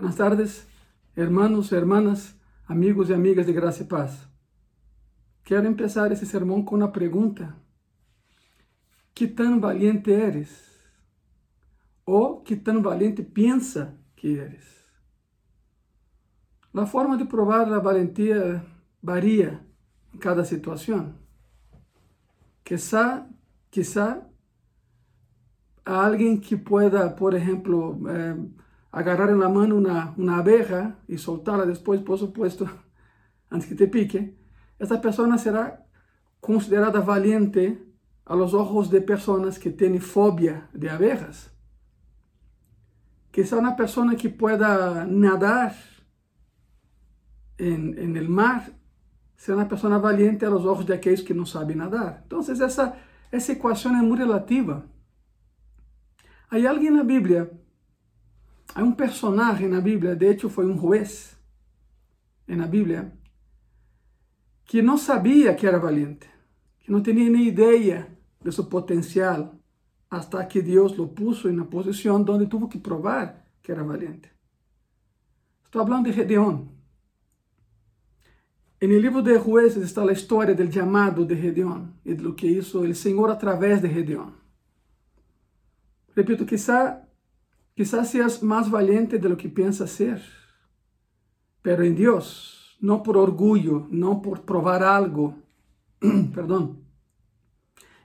[0.00, 0.66] Buenas tardes,
[1.14, 2.34] hermanos, hermanas,
[2.66, 4.26] amigos y amigas de Gracia y Paz.
[5.42, 7.54] Quiero empezar esse sermão com uma pergunta.
[9.12, 10.48] Que tão valiente eres?
[12.06, 14.64] Ou que tão valiente pensa que eres?
[16.72, 18.64] A forma de provar a valentia
[19.02, 19.60] varia
[20.14, 21.14] em cada situação.
[22.64, 23.28] Quizá,
[23.70, 24.26] quizá
[25.84, 28.60] a alguém que pueda, por exemplo, eh,
[28.92, 32.68] agarrar en la mano una, una abeja y soltarla después, por supuesto,
[33.50, 34.36] antes que te pique,
[34.78, 35.86] esa persona será
[36.40, 37.84] considerada valiente
[38.24, 41.52] a los ojos de personas que tienen fobia de abejas.
[43.30, 45.74] Quizá una persona que pueda nadar
[47.58, 48.72] en, en el mar
[49.36, 52.20] será una persona valiente a los ojos de aquellos que no saben nadar.
[52.22, 52.96] Entonces esa,
[53.30, 54.84] esa ecuación es muy relativa.
[56.50, 57.50] Hay alguien en la Biblia
[58.74, 61.36] Há um personagem na Bíblia, de hecho foi um juez
[62.46, 63.12] na Bíblia,
[64.64, 66.28] que não sabia que era valiente,
[66.80, 69.54] que não tinha nem ideia de seu potencial,
[70.08, 74.30] hasta que Deus lo puso em uma posição onde tuvo que provar que era valiente.
[75.64, 76.68] Estou falando de Gedeón.
[78.80, 82.46] En el de Jueces está a história do chamado de Gedeón e de lo que
[82.46, 84.34] hizo o Senhor através de Gedeón.
[86.16, 87.06] Repito, quizá
[87.80, 90.22] Quizás seas más valiente de lo que piensas ser,
[91.62, 95.38] pero en Dios, no por orgullo, no por probar algo,
[96.34, 96.84] perdón.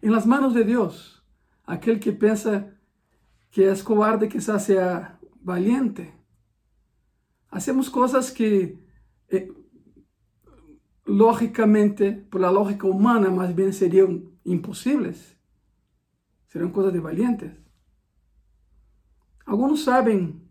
[0.01, 1.27] En las manos de Dios,
[1.65, 2.73] aquel que piensa
[3.51, 6.13] que es cobarde quizás sea valiente.
[7.49, 8.79] Hacemos cosas que
[9.27, 9.51] eh,
[11.03, 15.37] lógicamente, por la lógica humana, más bien serían imposibles.
[16.47, 17.64] Serían cosas de valientes.
[19.45, 20.41] Alguns sabem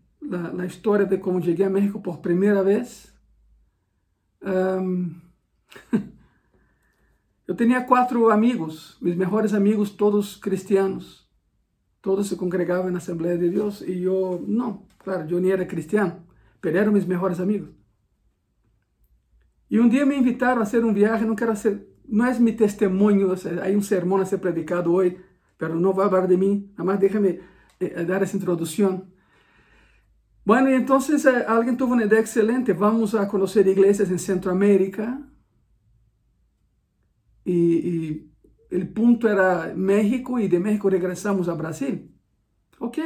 [0.57, 3.13] a história de como cheguei a México por primeira vez.
[4.41, 5.15] Um,
[7.47, 11.25] eu tinha quatro amigos, meus melhores amigos, todos cristianos.
[12.01, 16.23] Todos se congregavam na Assembleia de Deus e eu, não, claro, eu nem era cristiano,
[16.63, 17.69] mas eram meus melhores amigos.
[19.69, 22.55] E um dia me invitaram a fazer um viagem, não quero ser, não é meu
[22.55, 25.19] testemunho, há um sermão a ser predicado hoje,
[25.59, 27.41] mas não vai falar de mim, mais deixa-me
[28.05, 29.07] dar essa introdução.
[30.45, 32.73] Bueno, entonces eh, alguien tuvo una idea excelente.
[32.73, 35.19] Vamos a conocer iglesias en Centroamérica.
[37.43, 38.31] Y,
[38.69, 42.13] el punto era México y de México regresamos a Brasil.
[42.79, 42.97] Ok.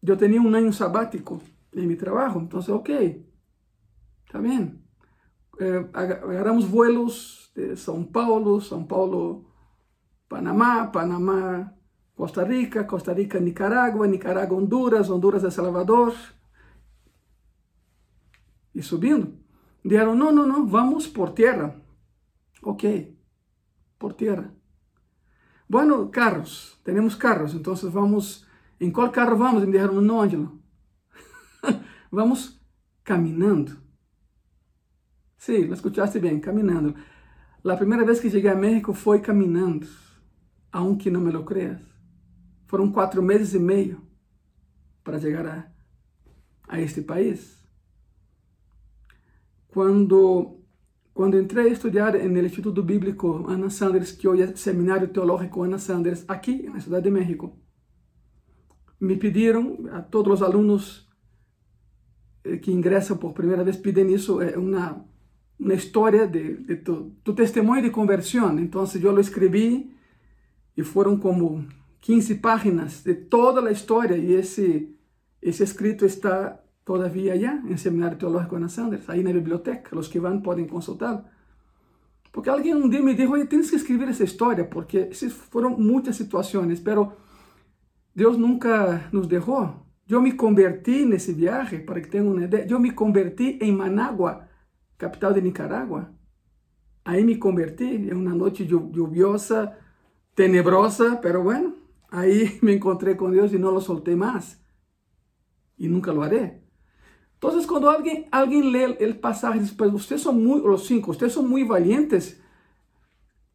[0.00, 1.40] Yo tenía un año sabático
[1.72, 2.90] en mi trabajo, entonces ok.
[4.24, 4.84] Está bien.
[5.60, 9.52] Eh, agarramos vuelos de São Paulo, São Paulo,
[10.28, 11.75] Panamá, Panamá,
[12.16, 16.14] Costa Rica, Costa Rica, Nicarágua, Nicarágua, Honduras, Honduras, El Salvador.
[18.74, 19.38] E subindo.
[19.84, 21.76] Disseram, não, não, não, vamos por terra.
[22.62, 23.14] Ok,
[23.98, 24.52] por terra.
[25.68, 28.46] Bueno, carros, temos carros, então vamos,
[28.80, 29.64] em qual carro vamos?
[29.64, 30.58] Me disseram, não, Ângelo,
[32.10, 32.60] vamos
[33.04, 33.72] caminhando.
[35.36, 36.94] Sim, sí, escutaste bem, caminhando.
[37.64, 39.86] A primeira vez que cheguei a México foi caminhando,
[40.72, 41.95] aunque não me lo creas.
[42.66, 44.02] Foram quatro meses e meio
[45.02, 45.70] para chegar a,
[46.68, 47.56] a este país.
[49.68, 50.60] Quando,
[51.14, 55.78] quando entrei a estudar no Instituto Bíblico Ana Sanders, que hoje é Seminário Teológico Ana
[55.78, 57.56] Sanders, aqui na Cidade de México,
[59.00, 61.06] me pediram a todos os alunos
[62.42, 65.04] eh, que ingressam por primeira vez, pedem isso, é uma,
[65.58, 68.58] uma história de, de tu, tu testemunho de conversão.
[68.58, 69.94] Então, eu escrevi
[70.76, 71.66] e foram como
[72.00, 74.94] 15 páginas de toda a história e esse,
[75.42, 80.20] esse escrito está todavía allá em Seminário Teológico Ana Sanders, aí na biblioteca, os que
[80.20, 81.24] vão podem consultá-lo.
[82.32, 85.10] Porque alguém um dia me disse, oye, tens que escrever essa história, porque
[85.50, 87.12] foram muitas situações, pero
[88.14, 89.74] Deus nunca nos deixou.
[90.08, 94.48] Eu me converti nesse viagem, para que tenham uma ideia, eu me converti em Managua,
[94.96, 96.12] capital de Nicarágua.
[97.04, 99.76] Aí me converti em uma noite lluviosa,
[100.34, 101.75] tenebrosa, pero bueno,
[102.10, 104.62] Ahí me encontré con Dios y no lo solté más.
[105.76, 106.62] Y nunca lo haré.
[107.34, 111.34] Entonces, cuando alguien, alguien lee el pasaje, dice, pues ustedes son muy, los cinco, ustedes
[111.34, 112.40] son muy valientes.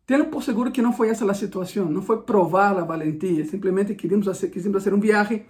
[0.06, 3.96] Tenho por seguro que não foi essa a situação, não foi provar a valentia, simplesmente
[3.96, 5.46] queríamos fazer, quisimos fazer um viagem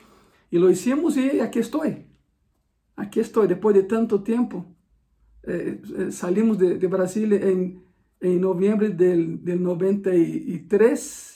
[0.52, 1.84] e lo hicimos e aqui estou.
[2.96, 4.66] Aqui estou, depois de tanto tempo.
[5.44, 7.82] Eh, eh, salimos de, de Brasília em,
[8.22, 11.31] em novembro del, del 93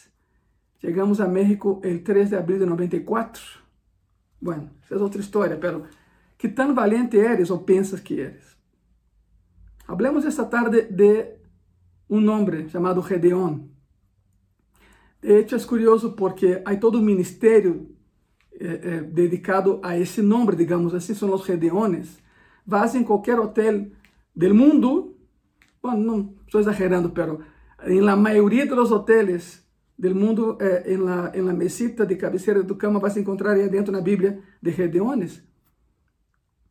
[0.85, 3.41] Chegamos a México el 3 de abril de 94.
[4.39, 5.85] Bueno, esa es otra historia, pero
[6.37, 8.55] que tan valiente eres ou pensas que eres.
[9.87, 11.39] Hablemos esta tarde de
[12.07, 13.71] um homem chamado Gedeón.
[15.23, 17.89] De hecho, é curioso porque há todo um ministério
[18.51, 22.21] eh, eh, dedicado a esse nome, digamos assim, são os Gedeones.
[22.63, 23.89] Vas em qualquer hotel
[24.35, 25.17] del mundo,
[25.81, 27.41] bueno, não estou exagerando, pero
[27.87, 29.64] em la maioria dos hotéis
[29.97, 33.69] del mundo, eh, en, la, en la mesita de cabeceira do cama, vas encontrar aí
[33.69, 35.41] dentro na Bíblia de Gedeones.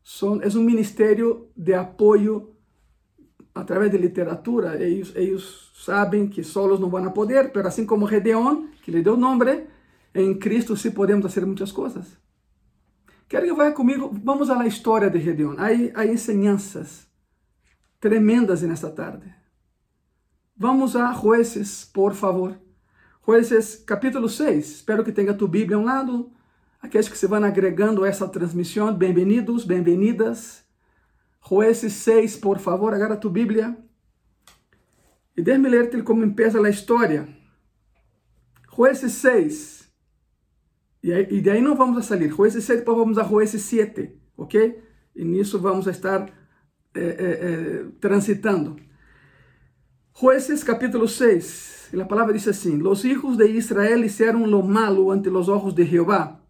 [0.02, 2.54] Son, é um ministério de apoio
[3.54, 4.76] através de literatura.
[4.82, 9.16] Eles, eles sabem que solos não vão poder, mas assim como Gedeon, que lhe deu
[9.16, 9.66] nome,
[10.14, 12.18] em Cristo sim podemos fazer muitas coisas.
[13.26, 15.56] Quero que vá comigo, vamos à história de Gedeon.
[15.56, 15.68] Há,
[16.00, 17.08] há enseñanças
[17.98, 19.34] tremendas nesta tarde.
[20.54, 22.63] Vamos a Jueces, por favor.
[23.26, 24.70] Jueces capítulo 6.
[24.70, 26.30] Espero que tenha tu Bíblia a um lado.
[26.82, 30.62] Aqueles que se vão agregando a essa transmissão, bem-vindos, bem-vindas.
[31.48, 33.78] Jueces 6, por favor, agarra tu Bíblia.
[35.34, 37.26] E deixe-me ler-te como empieza a história.
[38.76, 39.90] Jueces 6.
[41.02, 42.28] E, aí, e de não vamos a sair.
[42.28, 44.82] Jueces 6, depois vamos a Jueces 7, ok?
[45.16, 46.28] E nisso vamos a estar
[46.94, 48.76] eh, eh, eh, transitando.
[50.14, 55.12] Jueces capítulo 6, e a palavra diz assim: Los hijos de Israel hicieron lo malo
[55.12, 56.40] ante los ojos de Jehová.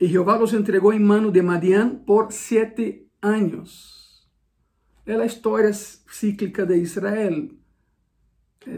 [0.00, 4.28] E Jehová los entregou em mano de Madian por sete anos.
[5.06, 7.50] É a história cíclica de Israel.
[8.66, 8.70] É,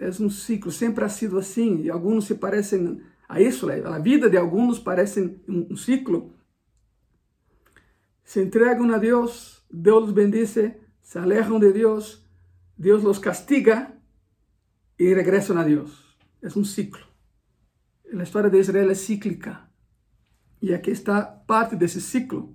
[0.00, 1.82] é, é um ciclo, sempre ha sido assim.
[1.82, 6.34] E alguns se parecem a isso, a vida de alguns parece um ciclo.
[8.24, 12.27] Se entregam a Deus, Deus os bendice, se alejan de Dios,
[12.78, 14.00] Dios los castiga
[14.96, 16.16] y regresan a Dios.
[16.40, 17.04] Es un ciclo.
[18.12, 19.70] La historia de Israel es cíclica.
[20.60, 22.54] Y aquí está parte de ese ciclo.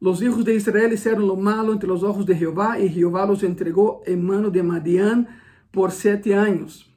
[0.00, 3.42] Los hijos de Israel hicieron lo malo ante los ojos de Jehová y Jehová los
[3.44, 5.28] entregó en mano de Madián
[5.70, 6.90] por siete años.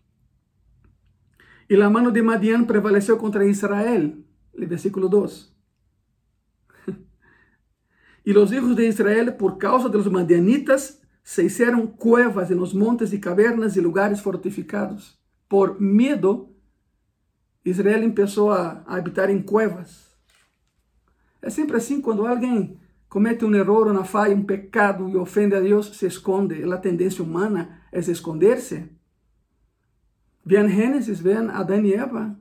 [1.69, 4.25] Y la mano de Madián prevaleció contra Israel.
[4.53, 5.53] El versículo 2.
[8.25, 13.12] E os hijos de Israel, por causa dos madianitas, se hicieron cuevas en los montes
[13.12, 15.19] y cavernas y lugares fortificados.
[15.50, 16.53] Por miedo,
[17.65, 20.18] Israel empezó a, a habitar em cuevas.
[21.41, 22.79] É sempre assim, quando alguém
[23.09, 26.63] comete um erro, uma falha, um pecado e ofende a Deus, se esconde.
[26.63, 28.89] A tendência humana é esconder-se.
[30.45, 32.39] Vean Gênesis, vean Adão e Eva.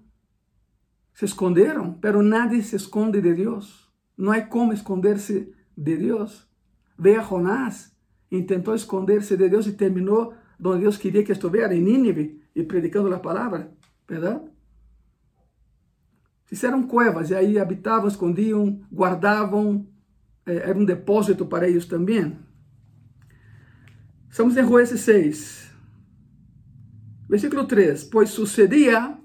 [1.12, 3.90] Se esconderam, pero nadie se esconde de Deus.
[4.16, 6.48] Não há como esconder-se de Deus.
[6.96, 7.95] Veja Jonás,
[8.30, 13.14] intentou esconder-se de Deus e terminou onde Deus queria que estivesse, em Nínive, e predicando
[13.14, 13.70] a palavra,
[14.08, 14.40] verdade?
[16.46, 19.86] Fizeram cuevas e aí habitavam, escondiam, guardavam,
[20.46, 22.38] eh, era um depósito para eles também.
[24.30, 25.72] Estamos em Juízes 6,
[27.28, 29.18] versículo 3: Pois sucedia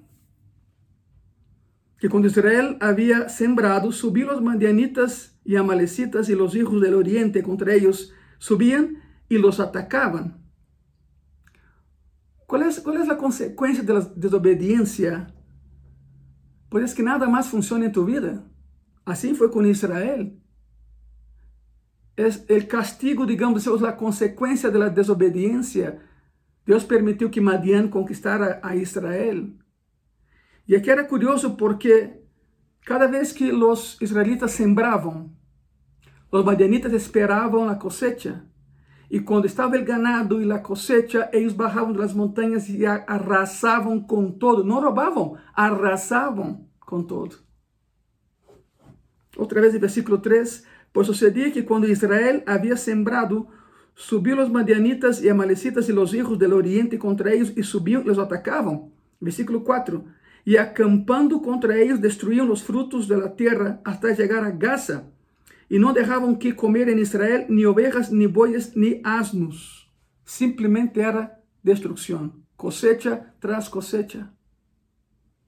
[1.99, 7.43] que quando Israel havia sembrado, subiram os mandianitas y amalecitas y los hijos del oriente
[7.43, 8.97] contra ellos subían
[9.29, 10.41] y los atacaban.
[12.47, 15.27] ¿Cuál es, cuál es la consecuencia de la desobediencia?
[16.69, 18.43] Pues que nada más funciona en tu vida.
[19.05, 20.41] Así fue con Israel.
[22.15, 25.99] Es el castigo, digamos, es la consecuencia de la desobediencia.
[26.65, 29.57] Dios permitió que Madian conquistara a Israel.
[30.65, 32.21] Y aquí era curioso porque
[32.83, 35.29] Cada vez que os israelitas sembravam,
[36.31, 38.43] os madianitas esperavam a cosecha.
[39.09, 44.31] E quando estava o ganado e a cosecha, eles bajavam das montanhas e arrasavam com
[44.31, 44.63] todo.
[44.63, 47.35] Não roubavam, arrasavam com todo.
[49.35, 53.47] Outra vez, em versículo 3: Pois sucedia que quando Israel havia sembrado,
[53.93, 58.09] subiu os madianitas e amalecitas e os hijos do oriente contra eles e subiam e
[58.09, 58.93] os atacavam.
[59.19, 60.05] Versículo 4:
[60.45, 65.05] e acampando contra eles destruíam os frutos da terra até chegar a Gaza,
[65.71, 69.89] e não deixavam que comer em Israel nem ovelhas, nem bois, nem asnos.
[70.25, 74.29] Simplesmente era destruição, cosecha tras cosecha.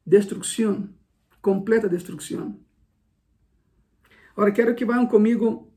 [0.06, 0.88] Destruição,
[1.42, 2.58] completa destruição.
[4.32, 5.70] Agora quero que vão comigo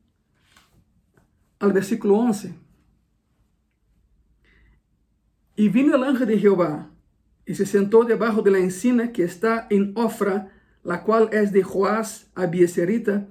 [1.59, 2.55] ao versículo 11.
[5.57, 6.89] E vino o anjo de Jeová
[7.45, 10.53] y se sentó debajo de la encina que está en Ofra,
[10.85, 13.27] la cual es de Joás Abieserita,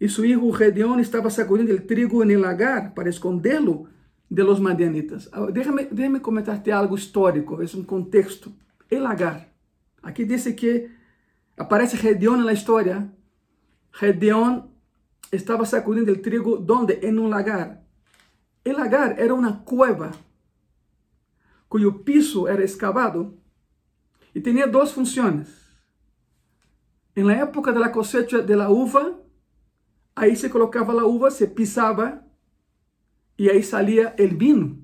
[0.00, 3.84] y su hijo Gedeón estaba sacudiendo el trigo en el lagar para esconderlo
[4.28, 5.30] de los madianitas.
[5.52, 8.52] Déjame, déjame comentarte algo histórico, es un contexto.
[8.88, 9.52] El lagar.
[10.02, 10.90] Aquí dice que
[11.56, 13.12] aparece Gedeón en la historia.
[13.90, 14.70] Gedeón
[15.30, 17.00] estaba sacudiendo el trigo, ¿dónde?
[17.02, 17.82] En un lagar.
[18.64, 20.12] El lagar era una cueva
[21.68, 23.34] cuyo piso era excavado
[24.32, 25.48] y tenía dos funciones.
[27.14, 29.17] En la época de la cosecha de la uva,
[30.18, 32.26] ahí se colocaba la uva, se pisaba
[33.36, 34.76] y ahí salía el vino.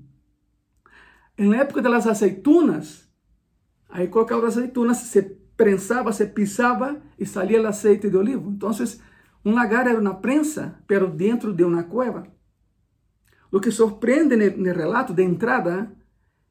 [1.37, 3.09] En la época de las aceitunas,
[3.89, 8.49] ahí colocaba las aceitunas, se prensaba, se pisaba y salía el aceite de olivo.
[8.49, 9.01] Entonces,
[9.43, 12.27] un lagar era una prensa, pero dentro de una cueva.
[13.51, 15.93] Lo que sorprende en el relato de entrada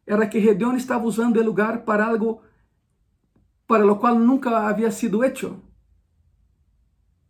[0.06, 2.42] era que Gedeón estava usando o lugar para algo
[3.66, 5.62] para lo qual nunca havia sido hecho.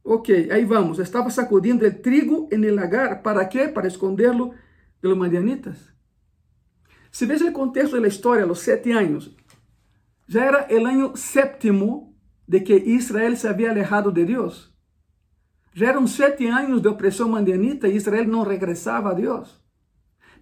[0.06, 0.99] Ok, aí vamos.
[0.99, 3.23] Estava sacudindo o trigo en el lagar.
[3.23, 3.68] ¿Para quê?
[3.68, 4.52] Para esconderlo
[5.00, 5.94] de los madianitas.
[7.11, 9.34] Se veja o contexto da história, los sete anos,
[10.26, 12.14] já era o ano séptimo
[12.46, 14.75] de que Israel se havia alejado de Deus.
[15.73, 19.62] Já eram sete anos de opressão madianita e Israel não regressava a Deus.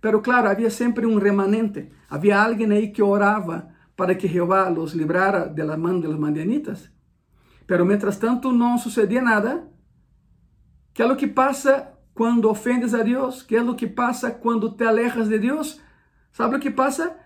[0.00, 1.88] Pero claro, havia sempre um remanente.
[2.10, 6.18] Havia alguém aí que orava para que Jeová los librara de la mão de los
[6.18, 6.91] madianitas.
[7.72, 9.66] Pero mientras tanto não sucedia nada.
[10.92, 13.42] Que é o que passa quando ofendes a Deus?
[13.42, 15.80] Que é o que passa quando te alejas de Deus?
[16.30, 17.16] Sabe o que passa?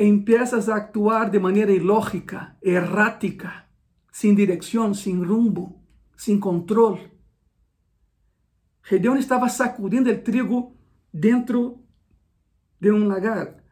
[0.00, 3.66] Empiezas a actuar de maneira ilógica, errática,
[4.10, 5.84] sem direção, sem rumbo,
[6.16, 7.12] sem controle.
[8.88, 10.74] Gedeão estava sacudindo o trigo
[11.12, 11.84] dentro
[12.80, 13.62] de um lagar.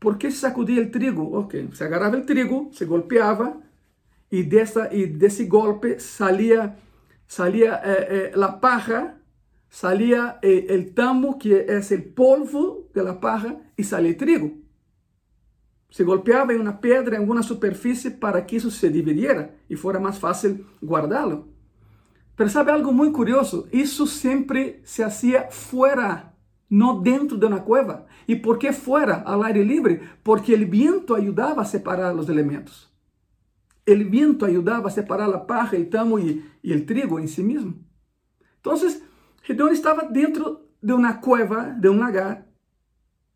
[0.00, 1.36] ¿Por que sacudia o trigo?
[1.36, 3.67] Ok, se agarrava o trigo, se golpeava
[4.30, 6.76] e dessa e desse golpe salia
[7.26, 9.14] salia eh, eh, paja,
[9.68, 14.68] salia eh, tamo que é o polvo de la paja e salia o trigo.
[15.90, 19.98] Se golpeava em uma pedra, em alguma superfície para que isso se dividiera e fora
[19.98, 21.48] mais fácil guardá-lo.
[22.38, 23.66] Mas sabe algo muito curioso?
[23.72, 26.32] Isso sempre se hacía fora
[26.70, 28.06] no dentro de uma cueva.
[28.28, 30.02] E por que fora, ao aire livre?
[30.22, 32.87] Porque o viento ajudava a separar os elementos.
[33.88, 37.82] O viento ajudava a separar a paja, o tamo e, e trigo em si mesmo.
[38.60, 38.74] Então,
[39.42, 42.46] Gedeon estava dentro de uma cueva, de um lagar,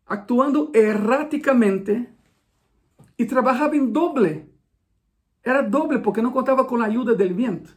[0.05, 2.07] actuando erraticamente
[3.17, 4.47] e trabalhava em doble.
[5.43, 7.75] Era doble porque não contava com a ajuda do viento.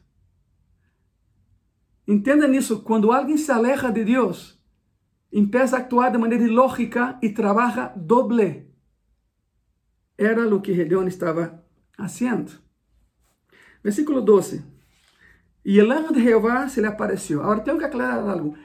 [2.06, 4.61] Entendam isso, quando alguém se aleja de Deus,
[5.33, 8.71] empieza a actuar de maneira ilógica e trabalha doble.
[10.16, 11.64] Era o que Gedeón estava
[11.99, 12.66] haciendo.
[13.87, 14.64] Versículo 12.
[15.64, 17.40] E o anjo de Jeová se lhe apareceu.
[17.40, 18.57] Agora tenho que aclarar algo.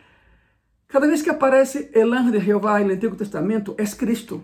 [0.87, 4.43] Cada vez que aparece o anjo de Jeová no Antigo Testamento, é Cristo.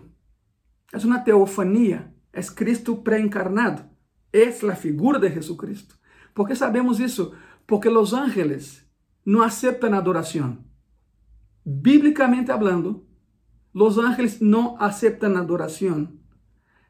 [0.92, 2.14] É uma teofania.
[2.32, 3.82] É Cristo pré-encarnado.
[4.32, 5.98] É a figura de Jesucristo.
[6.32, 7.34] Por que sabemos isso?
[7.66, 8.86] Porque os ángeles
[9.26, 10.58] não aceitam adoração.
[11.64, 13.04] Bíblicamente hablando,
[13.74, 16.20] los ángeles no aceptan adoración.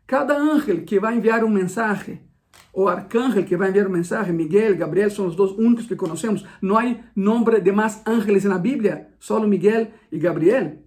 [0.05, 2.28] Cada ángel que va a enviar un mensaje,
[2.73, 5.97] o arcángel que va a enviar un mensaje, Miguel, Gabriel, son los dos únicos que
[5.97, 6.45] conocemos.
[6.61, 10.85] No hay nombre de más ángeles en la Biblia, solo Miguel y Gabriel.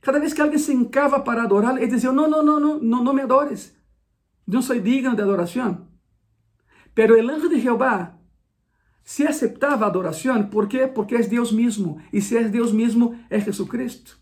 [0.00, 3.04] Cada vez que alguien se encava para adorar, él dice, no, no, no, no, no,
[3.04, 3.76] no me adores.
[4.46, 5.88] Yo no soy digno de adoración.
[6.94, 8.18] Pero el ángel de Jehová
[9.04, 10.86] se aceptava a adoração, por quê?
[10.86, 12.00] Porque é Deus mesmo.
[12.12, 14.18] E se é Deus mesmo, é Jesucristo.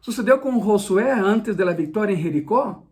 [0.00, 2.86] Sucedeu com Josué antes da vitória em Jericó.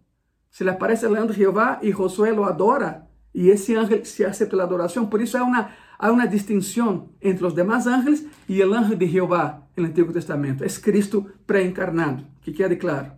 [0.50, 3.07] Se lhe aparece o anjo de Jeová e Josué lo adora.
[3.35, 5.06] E esse anjo se acepta a adoração.
[5.06, 9.06] Por isso há uma, há uma distinção entre os demais ángeles e o anjo de
[9.06, 10.64] Jeová no Antigo Testamento.
[10.64, 13.12] É Cristo pré-encarnado, que quede claro.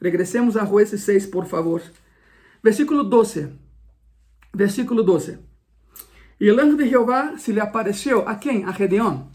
[0.00, 1.82] Regressemos a Jueces 6, por favor.
[2.62, 3.52] Versículo 12.
[4.54, 5.38] Versículo 12.
[6.40, 8.64] E o anjo de Jeová se lhe apareceu a quem?
[8.64, 9.26] A Gedeón.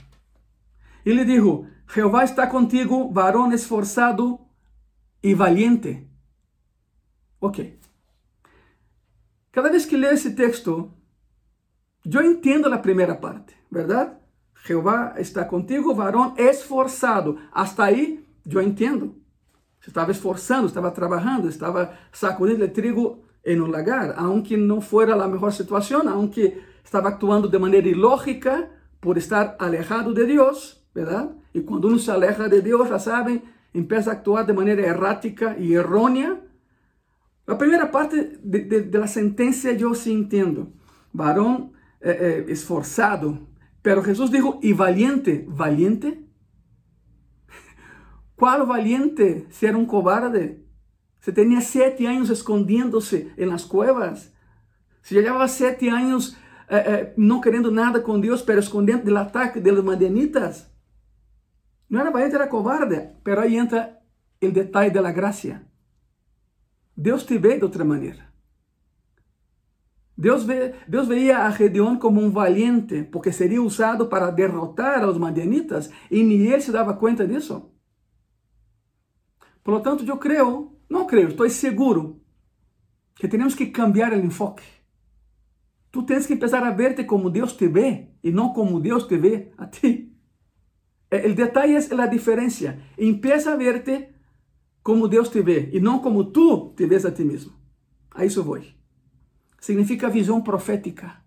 [1.05, 4.39] E lhe dijo: Jeová está contigo, varão esforçado
[5.21, 6.07] e valiente.
[7.39, 7.79] Ok.
[9.55, 10.91] Cada vez que leio esse texto,
[12.05, 14.11] eu entendo a primeira parte, verdade?
[14.65, 17.39] Jeová está contigo, varão esforçado.
[17.53, 19.15] Hasta aí, eu entendo.
[19.79, 25.13] Você estava esforçando, estava trabalhando, estava sacudindo o trigo em um lagar, aunque não fora
[25.15, 28.69] a melhor situação, aunque estava actuando de maneira ilógica
[28.99, 31.31] por estar alejado de Deus, ¿verdad?
[31.53, 33.41] E quando uno se aleja de Deus, já sabem,
[33.73, 36.41] empieza a actuar de maneira errática e errônea.
[37.47, 40.73] A primeira parte de, de, de la sentencia eu sim entendo.
[41.13, 41.71] Varão
[42.01, 43.47] eh, eh, esforçado.
[43.83, 45.45] Pero Jesus dijo, e valiente.
[45.47, 46.25] ¿Valiente?
[48.35, 49.45] Qual valiente?
[49.49, 50.65] Se era um cobarde.
[51.19, 54.33] Se tinha sete anos escondiendo-se em las cuevas.
[55.01, 56.35] Se llevava sete anos
[56.67, 60.67] eh, eh, não querendo nada com Deus, pero escondendo do ataque dos madianitas.
[61.87, 63.09] Não era valiente, era covarde.
[63.23, 63.99] Pero aí entra
[64.41, 65.61] o detalhe da graça.
[66.95, 68.33] Deus te vê de outra maneira.
[70.17, 75.05] Deus, ve, Deus veía a Gedeón como um valiente, porque seria usado para derrotar a
[75.05, 77.69] los madianitas, e nem ele se dava conta disso.
[79.61, 82.21] Por lo tanto, eu creio, não creio, estou seguro,
[83.15, 84.63] que temos que cambiar o enfoque.
[85.91, 89.17] Tu tens que começar a verte como Deus te vê, e não como Deus te
[89.17, 90.13] vê a ti.
[91.11, 92.77] O detalhe é a diferença.
[92.97, 94.14] Empieza a verte
[94.85, 97.51] como Deus te vê, e não como tu te vês a ti mesmo.
[98.13, 98.61] A isso vou
[99.59, 101.23] significa visão profética.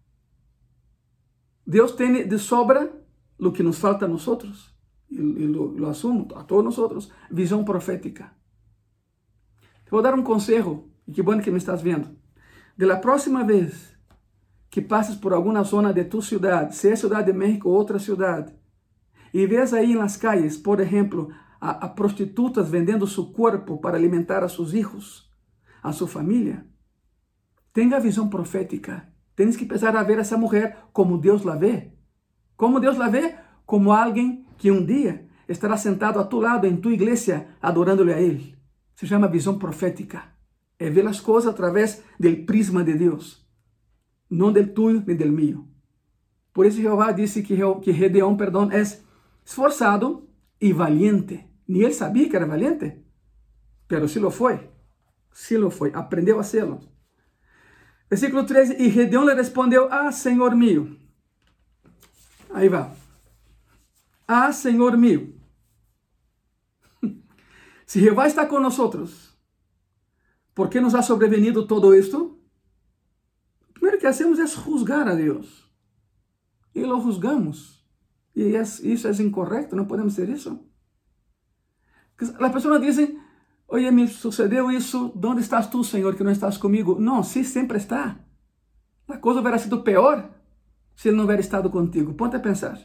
[1.66, 2.88] Deus tem de sobra
[3.36, 4.72] o que nos falta a nós outros,
[5.10, 8.30] e, lo, lo assumo a todos nós outros, visão profética.
[9.84, 12.08] Te vou dar um conselho, e que bom que me estás vendo.
[12.76, 13.92] De la próxima vez
[14.70, 17.98] que passes por alguma zona de tu cidade, se é Cidade de México ou outra
[17.98, 18.54] cidade,
[19.34, 21.28] e vês aí nas calles, por exemplo,
[21.60, 25.30] a, a prostitutas vendendo seu corpo para alimentar a seus filhos,
[25.82, 26.66] a sua família,
[27.78, 29.08] Tenha a visão profética.
[29.36, 31.92] Tens que pensar a ver essa mulher como Deus la vê.
[32.56, 33.36] Como Deus la vê?
[33.64, 38.20] Como alguém que um dia estará sentado a tu lado em tua igreja adorando-lhe a
[38.20, 38.56] Ele.
[38.96, 40.24] Se chama visão profética.
[40.76, 43.46] É ver as coisas através do prisma de Deus,
[44.28, 45.68] não del tuyo nem del mío.
[46.52, 47.92] Por isso Jeová disse que, que
[48.36, 48.82] perdão, é
[49.44, 50.28] esforçado
[50.60, 51.47] e valiente.
[51.68, 53.04] Nem ele sabia que era valiente,
[53.86, 54.70] pero se lo foi.
[55.32, 56.80] Se lo foi, aprendeu a serlo.
[58.10, 60.96] Versículo 13, e Gedeão lhe respondeu, ah, Senhor meu.
[62.50, 62.90] Aí vai.
[64.26, 65.34] Ah, Senhor meu.
[67.86, 68.78] Se Jeová está com nós,
[70.54, 72.38] ¿por que nos ha sobrevenido todo isto?
[73.68, 75.70] O primeiro que hacemos é juzgar a Deus.
[76.74, 77.86] E lo juzgamos.
[78.34, 80.67] E isso é incorreto, não podemos ser isso.
[82.20, 83.18] As pessoas dizem,
[83.70, 86.98] Oye, me sucedeu isso, onde estás tu, Senhor, que não estás comigo?
[86.98, 88.16] Não, sim, sempre está.
[89.06, 90.26] A coisa hubiera sido pior
[90.96, 92.14] se ele não hubiera estado contigo.
[92.14, 92.80] Ponte a pensar.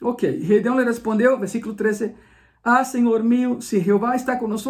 [0.00, 2.14] Ok, Gedeão lhe respondeu, versículo 13,
[2.62, 4.64] Ah, Senhor mío, se Jeová está nós,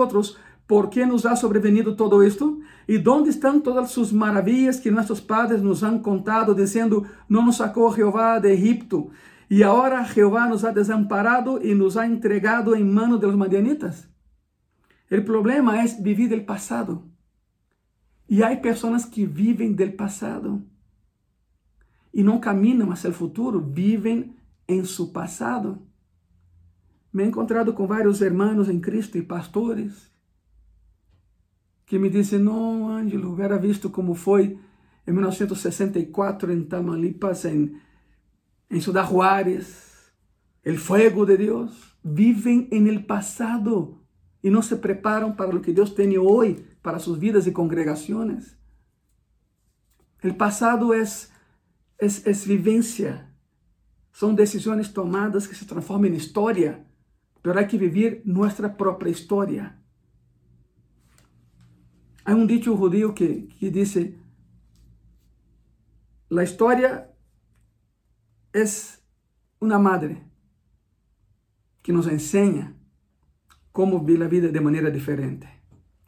[0.67, 2.61] ¿por que nos ha sobrevenido todo isto?
[2.89, 7.57] E onde estão todas suas maravilhas que nossos padres nos han contado, dizendo, não nos
[7.57, 9.11] sacou Jeová de Egipto,
[9.53, 14.09] e agora Jeová nos ha desamparado e nos ha entregado em mano de los madianitas?
[15.11, 17.05] O problema é viver do passado.
[18.27, 20.65] E há pessoas que vivem do passado
[22.15, 24.35] e não caminham hacia o futuro, vivem
[24.67, 25.87] em seu passado.
[27.13, 30.11] Me he encontrado com vários irmãos em Cristo e pastores
[31.85, 34.59] que me dizem: Não, Ângelo, hubiera visto como foi
[35.07, 37.77] em 1964 em Tamaulipas, em,
[38.73, 40.11] em Ciudad Juárez,
[40.67, 41.93] o fuego de Deus.
[42.05, 44.03] Vivem em el passado
[44.43, 48.57] e não se preparam para o que Deus tem hoje para suas vidas e congregações.
[50.25, 53.29] O passado é, é, é vivência,
[54.13, 56.85] são decisões tomadas que se transformam em história,
[57.45, 59.77] mas há que viver nossa própria história.
[62.25, 63.95] Há um dito judío que, que diz:
[66.37, 67.12] a história
[68.55, 68.65] é
[69.61, 70.23] uma madre
[71.83, 72.77] que nos ensina
[73.73, 75.49] como ver a vida de maneira diferente.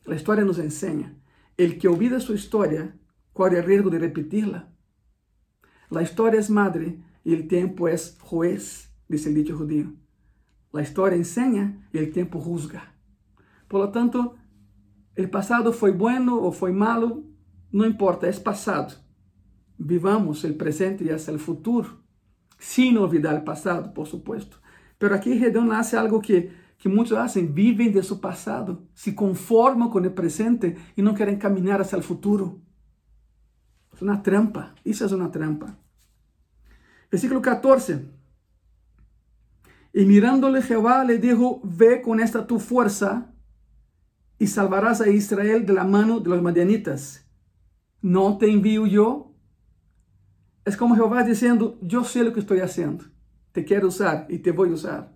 [0.07, 1.17] A história nos ensina.
[1.57, 2.99] El que olvida sua história
[3.33, 4.69] corre o risco de repeti-la.
[5.91, 9.97] A história é madre e o tempo é juez, diz o dicho judío.
[10.75, 12.83] A história ensina e o tempo juzga.
[13.69, 14.37] Por lo tanto,
[15.17, 17.25] o passado foi bueno ou foi malo,
[17.73, 18.95] não importa, é passado.
[19.79, 22.04] Vivamos o presente e hasta o futuro,
[22.59, 24.61] sem olvidar o passado, por supuesto.
[24.99, 26.51] Pero aqui Redão nasce algo que
[26.85, 31.39] que muitos fazem, vivem de seu passado, se conformam com o presente e não querem
[31.39, 32.61] caminhar hacia o futuro.
[33.99, 35.79] É uma trampa, isso é uma trampa.
[37.11, 38.07] Versículo 14.
[39.95, 43.33] E mirándole Jehová le dijo, ve con esta tu fuerza
[44.39, 47.25] y salvarás a Israel de la mano de los madianitas.
[48.03, 49.34] ¿No te envío yo?
[50.65, 53.05] Es como Jehová diciendo, yo sé lo que estoy haciendo.
[53.53, 55.13] Te quiero usar y te voy a usar.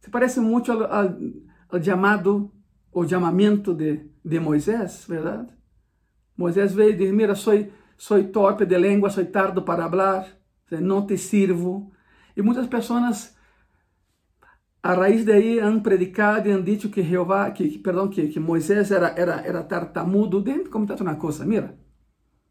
[0.00, 1.16] Se parece muito ao, ao,
[1.68, 2.52] ao chamado,
[2.92, 5.48] o chamamento de, de Moisés, verdade?
[6.36, 7.66] Moisés veio e disse, mira, sou,
[7.96, 10.26] sou torpe de língua, sou tardo para falar,
[10.70, 11.92] não te sirvo.
[12.36, 13.36] E muitas pessoas,
[14.82, 18.90] a raiz daí, han predicado e han dicho que Jeová, que perdão, que, que Moisés
[18.90, 20.40] era, era, era tartamudo.
[20.40, 21.76] Déjame comentar uma coisa, mira.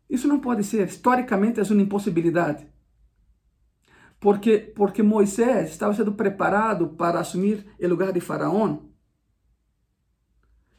[0.10, 0.88] Isso não pode ser.
[0.88, 2.68] Historicamente é uma impossibilidade.
[4.20, 8.78] Porque, porque Moisés estava sendo preparado para assumir o lugar de Faraó.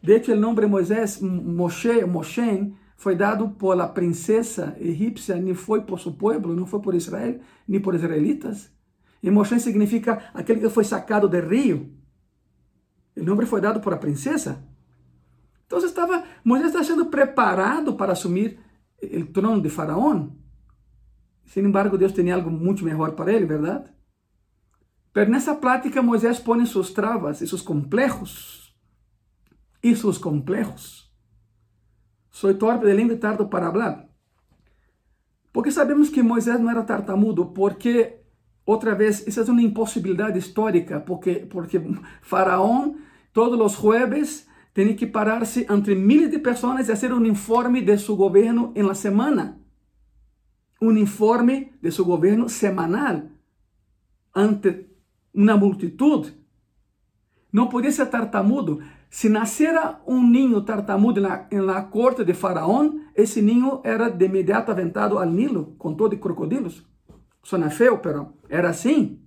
[0.02, 5.82] De hecho, o nome Moisés, Moshe, Moshe, foi dado por a princesa egípcia, nem foi
[5.82, 8.70] por seu povo, não foi por Israel, nem por israelitas.
[9.22, 11.92] E Moshe significa aquele que foi sacado do rio.
[13.16, 14.64] O nome foi dado por a princesa.
[15.66, 18.58] Então estava, Moisés está sendo preparado para assumir
[19.02, 20.28] o trono de Faraó.
[21.44, 23.90] Sin embargo, Deus tinha algo muito melhor para ele, verdade?
[25.12, 28.76] Pero nessa prática, Moisés põe suas travas e seus complejos.
[29.82, 31.10] E seus complejos.
[32.30, 34.06] Sou torpe de e tardo para falar.
[35.52, 38.20] Porque sabemos que Moisés não era tartamudo, porque,
[38.66, 41.80] outra vez, isso é uma impossibilidade histórica, porque, porque
[42.20, 42.92] Faraó,
[43.32, 44.45] todos os jueves,
[44.76, 48.82] tinha que parar-se entre miles de pessoas e fazer um informe de seu governo em
[48.82, 49.58] la semana.
[50.82, 53.22] Um informe de seu governo semanal
[54.34, 54.84] ante
[55.32, 56.30] uma multitud.
[57.50, 58.82] Não podia ser tartamudo.
[59.08, 62.84] Se nascera um ninho tartamudo na, na corte de Faraó,
[63.14, 66.84] esse ninho era de imediato aventado ao Nilo, com todo de crocodilos.
[67.42, 69.25] Sona feio, pero era assim.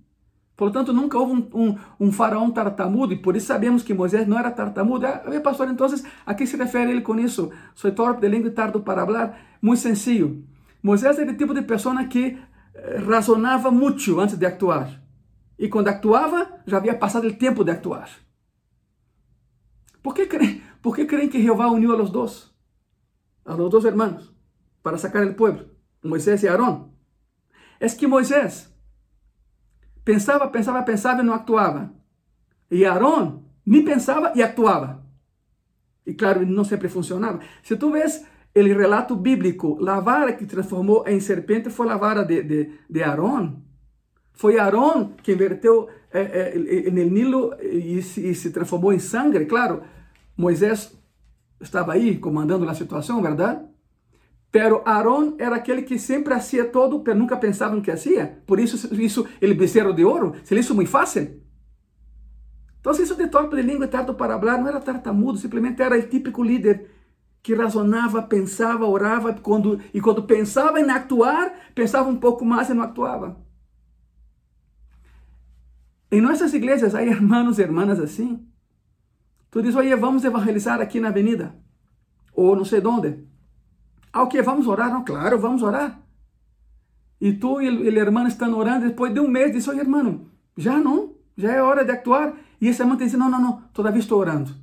[0.60, 4.38] Portanto, nunca houve um, um, um, faraó tartamudo, e por isso sabemos que Moisés não
[4.38, 5.06] era tartamudo.
[5.06, 5.86] Ah, pastor, então,
[6.26, 7.50] a que se refere ele com isso?
[7.74, 9.38] Sou torpe de língua e tardo para falar?
[9.62, 10.44] Muito sencillo.
[10.82, 12.38] Moisés era o tipo de pessoa que
[12.74, 15.02] eh, razonava muito antes de actuar.
[15.58, 18.10] E quando actuava, já havia passado o tempo de actuar.
[20.02, 22.54] ¿Por qué creen, por qué creen que Jehová unió a los dos?
[23.46, 24.30] A los dos hermanos,
[24.82, 25.70] para sacar el pueblo,
[26.02, 26.92] Moisés y Aarón.
[27.80, 28.69] Es que Moisés
[30.12, 31.92] pensava, pensava, pensava e não actuava.
[32.70, 35.04] E Aarón nem pensava e actuava.
[36.04, 37.40] E claro, não sempre funcionava.
[37.62, 42.24] Se tu vês o relato bíblico, a vara que transformou em serpente foi a vara
[42.24, 43.00] de, de, de.
[44.32, 49.44] Foi Aarón que inverteu eh, eh, no Nilo e, e se transformou em sangue.
[49.44, 49.82] Claro,
[50.36, 50.92] Moisés
[51.60, 53.60] estava aí comandando a situação, verdade?
[54.50, 58.42] Pero Aarón era aquele que sempre hacía todo, nunca pensava no que hacía.
[58.46, 60.32] Por isso hizo el becerro de ouro.
[60.42, 61.40] Se le hizo muito fácil.
[62.80, 65.98] Então, isso de torpe de língua e tardo para falar não era tartamudo, simplesmente era
[65.98, 66.90] o típico líder
[67.42, 72.74] que razonava, pensava, orava, quando, e quando pensava em actuar, pensava um pouco mais e
[72.74, 73.38] não actuava.
[76.10, 78.46] Em nossas igrejas há irmãos e irmãs assim.
[79.50, 81.54] Tu diz, oye, vamos evangelizar aqui na avenida.
[82.32, 83.24] Ou não sei onde.
[84.12, 84.42] Ah, que?
[84.42, 84.90] Vamos orar?
[84.90, 86.00] Não, claro, vamos orar.
[87.20, 90.78] E tu e o irmão estão orando, depois de um mês, diz, oye, irmão, já
[90.78, 92.34] não, já é hora de actuar.
[92.60, 94.54] E esse irmão diz, não, não, não, todavia estou orando.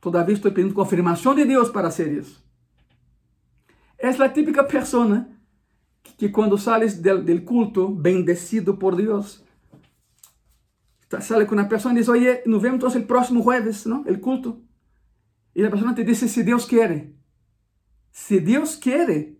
[0.00, 2.42] Todavia estou pedindo confirmação de Deus para ser isso.
[3.96, 5.26] Essa é a típica pessoa
[6.02, 9.44] que, que quando sales del culto, bendecido por Deus,
[11.20, 14.02] sale com uma pessoa e diz, oye, nos vemos então o próximo jueves, ¿no?
[14.06, 14.60] El culto.
[15.54, 17.12] E a pessoa te diz, se Deus quer.
[18.12, 19.32] Se Deus quer.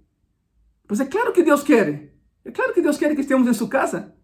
[0.89, 2.15] Pois é claro que Deus quer.
[2.45, 4.17] É claro que Deus quer que estejamos em sua casa.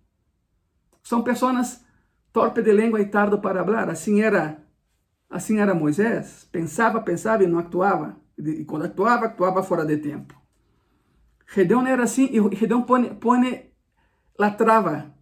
[1.03, 1.85] São pessoas
[2.33, 3.91] torpe de língua e tardo para falar.
[3.91, 4.65] Assim era,
[5.29, 6.49] assim era Moisés.
[6.51, 8.17] Pensava, pensava e não actuava.
[8.39, 10.35] E quando actuava, actuava fora de tempo.
[11.55, 13.73] Gedeão era assim e Gedeão põe, põe
[14.39, 15.15] a trava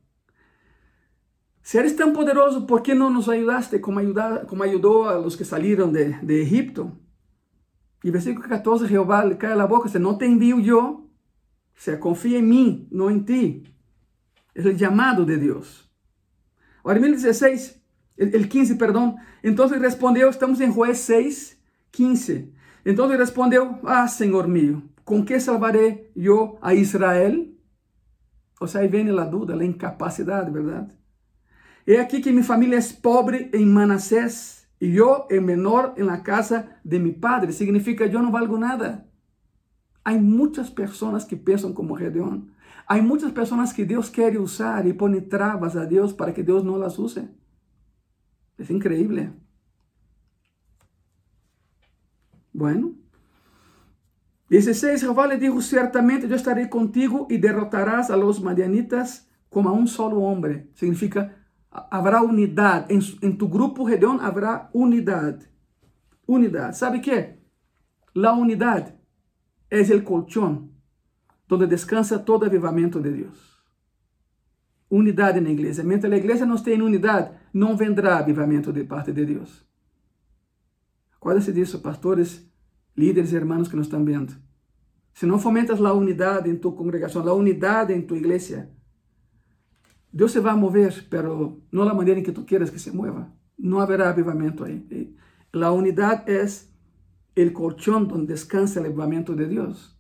[1.63, 4.01] Se eres tão poderoso, ¿por que não nos ajudaste como,
[4.49, 7.06] como ayudó a los que saíram de, de Egipto?
[8.03, 11.99] E versículo 14, Jeová le cae la boca, dice, no te envío yo, o sea,
[11.99, 13.65] confía en mí, no en ti.
[14.55, 15.91] Es el llamado de Dios.
[16.85, 17.83] Ahora, 1016,
[18.17, 19.17] el, el 15, perdón.
[19.43, 22.53] Entonces respondió, estamos en juez 6, 15.
[22.85, 27.59] Entonces respondió, ah, Señor mío, ¿con qué salvaré yo a Israel?
[28.61, 30.97] O sea, ahí viene la duda, la incapacidad, ¿verdad?
[31.87, 36.19] He aqui que minha família é pobre em Manassés e eu é menor em la
[36.19, 37.53] casa de mi padre.
[37.53, 39.07] Significa eu não valgo nada.
[40.05, 42.43] Há muitas pessoas que pensam como Gedeon.
[42.87, 46.63] Há muitas pessoas que Deus quer usar e põe travas a Deus para que Deus
[46.63, 47.29] não las use.
[48.59, 49.33] É incrível.
[52.53, 52.97] Bueno.
[54.49, 55.01] 16.
[55.01, 59.87] Jehová le dijo, certamente eu estarei contigo e derrotarás a los madianitas como a um
[59.87, 60.71] solo homem.
[60.75, 61.36] Significa,
[61.91, 62.93] haverá unidade.
[62.93, 65.49] Em, em tu grupo Redeon haverá unidade.
[66.27, 66.77] Unidade.
[66.77, 67.35] Sabe o que?
[68.15, 68.95] La unidade
[69.71, 70.71] é o colchão
[71.51, 73.57] onde descansa todo avivamento de Deus.
[74.91, 75.83] Unidade na igreja.
[75.83, 79.65] Mientras a igreja não tem unidade, não vendrá avivamento de parte de Deus.
[81.17, 82.49] Acuérdense disso, pastores,
[82.97, 84.35] líderes irmãos que nos estão vendo.
[85.13, 88.71] se não fomentas a unidade em tu congregação, a unidade em tu igreja,
[90.17, 93.31] Deus se vai mover, pero não da maneira em que tu queres que se mueva.
[93.59, 95.15] Não haverá avivamento aí.
[95.53, 99.95] A unidade é o colchão onde descansa o avivamento de Deus.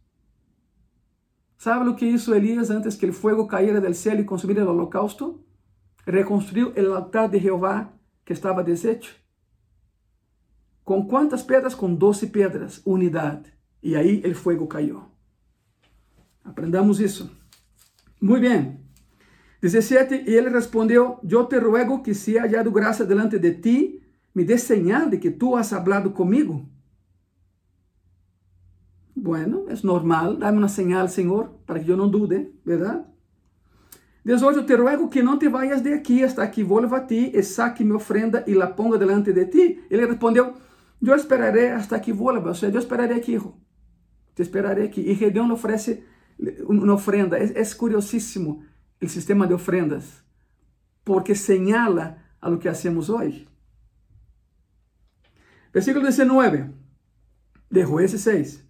[1.58, 4.70] ¿Sabe o que hizo Elías antes que o fogo caíra del cielo e consumira o
[4.70, 5.44] holocausto?
[6.06, 7.92] Reconstruiu o altar de Jeová
[8.24, 9.14] que estava deshecho.
[10.82, 11.74] Com quantas pedras?
[11.74, 13.52] Com doze pedras, unidade.
[13.82, 15.02] E aí o fogo caiu.
[16.42, 17.30] Aprendamos isso.
[18.18, 18.85] Muito bem.
[19.72, 24.02] 17, e ele respondeu, eu te ruego que se hallado graça delante de ti,
[24.34, 26.68] me dê señal de que tú has hablado comigo.
[29.14, 33.04] Bueno, é normal, dá-me uma señal, Senhor, para que eu não dude, verdade?
[34.24, 37.42] 18, te ruego que não te vayas de aqui hasta que vuelva a ti e
[37.42, 39.80] saque minha ofrenda e la ponga delante de ti.
[39.88, 40.54] Ele respondeu,
[41.00, 43.54] eu esperaré hasta que vuelva, ou seja, eu esperaré aqui, hijo.
[44.34, 45.00] Te esperaré aqui.
[45.00, 46.02] E Gedeon oferece
[46.68, 47.38] uma ofrenda.
[47.38, 48.64] É curiosíssimo
[49.02, 50.22] o sistema de ofrendas,
[51.04, 53.46] porque señala a lo que hacemos hoje.
[55.72, 56.70] Versículo 19
[57.70, 58.64] de Jueces 6.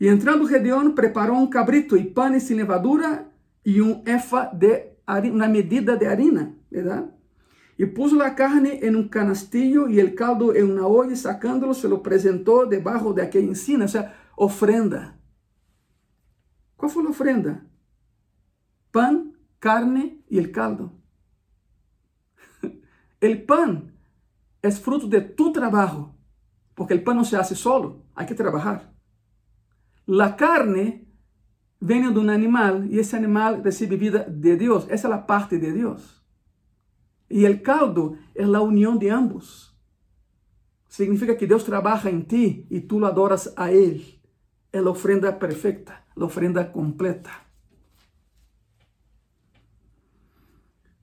[0.00, 3.26] E entrando Gedeón, preparou um cabrito e panes sem levadura
[3.64, 7.08] e um efa de harina, uma medida de harina, verdade?
[7.78, 11.86] E puso a carne em um canastillo e o caldo em uma olla, sacándolo, se
[11.86, 15.14] lo apresentou debaixo de aquela encina, ou seja, ofrenda.
[16.76, 17.64] Qual foi a ofrenda?
[18.92, 19.33] Pan
[19.64, 20.92] carne y el caldo.
[23.18, 23.94] El pan
[24.60, 26.14] es fruto de tu trabajo,
[26.74, 28.92] porque el pan no se hace solo, hay que trabajar.
[30.04, 31.08] La carne
[31.80, 35.58] viene de un animal y ese animal recibe vida de Dios, esa es la parte
[35.58, 36.22] de Dios.
[37.30, 39.74] Y el caldo es la unión de ambos.
[40.88, 44.20] Significa que Dios trabaja en ti y tú lo adoras a Él.
[44.72, 47.43] Es la ofrenda perfecta, la ofrenda completa.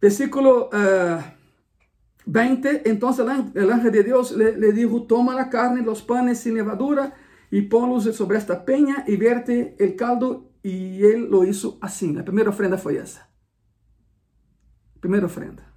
[0.02, 1.22] Versículo uh,
[2.26, 6.56] 20, entonces el ángel de Dios le, le, dijo, toma la carne, los panes sin
[6.56, 7.14] levadura
[7.52, 10.50] y ponlos sobre esta peña y vierte el caldo.
[10.64, 12.14] Y él lo hizo así.
[12.14, 13.30] La primera ofrenda fue esa.
[15.00, 15.72] Primera ofrenda.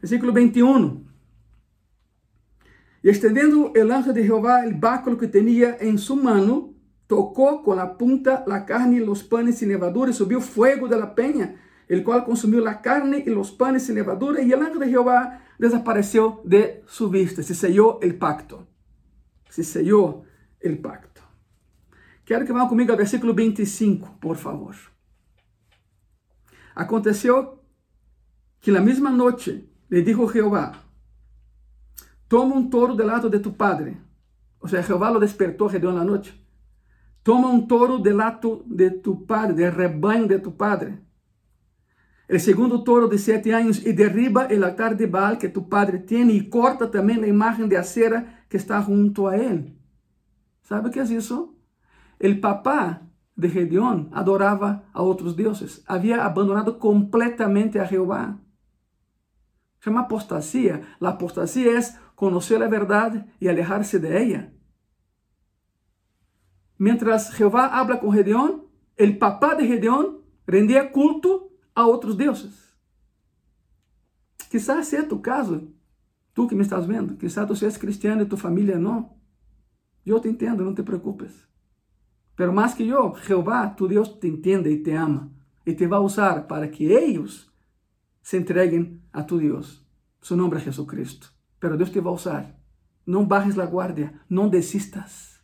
[0.00, 1.02] Versículo 21.
[3.02, 6.74] Y extendiendo el ángel de Jehová el báculo que tenía en su mano,
[7.06, 10.98] tocó con la punta la carne y los panes sin levadura y subió fuego de
[10.98, 11.56] la peña
[11.88, 15.40] el cual consumió la carne y los panes sin levadura, y el ángel de Jehová
[15.58, 17.42] desapareció de su vista.
[17.42, 18.66] Se selló el pacto.
[19.48, 20.22] Se selló
[20.60, 21.22] el pacto.
[22.24, 24.74] Quero que vá comigo ao versículo 25, por favor.
[26.74, 27.60] Aconteceu
[28.60, 30.72] que na mesma noite lhe dijo Jeová:
[32.28, 33.98] Toma um toro del lado de tu padre.
[34.60, 36.32] Ou seja, Jeová lo despertou Gedeón na noite.
[37.22, 41.02] Toma um toro del lado de tu padre, del rebanho de tu padre
[42.32, 45.98] el segundo toro de siete años y derriba el altar de Baal que tu padre
[45.98, 49.76] tiene y corta también la imagen de acera que está junto a él.
[50.62, 51.54] ¿Sabe qué es eso?
[52.18, 53.02] El papá
[53.36, 58.40] de Gedeón adoraba a otros dioses, había abandonado completamente a Jehová.
[59.80, 60.96] Se llama apostasía.
[61.00, 64.52] La apostasía es conocer la verdad y alejarse de ella.
[66.78, 72.72] Mientras Jehová habla con Gedeón, el papá de Gedeón rendía culto a outros deuses.
[74.50, 75.72] Quizás seja tu caso,
[76.34, 79.16] tu que me estás vendo, quizás tu seas cristiano e tu família não.
[80.04, 81.32] Eu te entendo, não te preocupes.
[82.36, 85.30] Pero mais que eu, Jeová, tu Deus te entende e te ama
[85.64, 87.50] e te vai usar para que eles
[88.20, 89.86] se entreguem a tu Deus.
[90.20, 91.32] Su nome é Jesucristo.
[91.58, 92.56] Pero Deus te vai usar.
[93.06, 95.40] Não bajes la guardia, não desistas.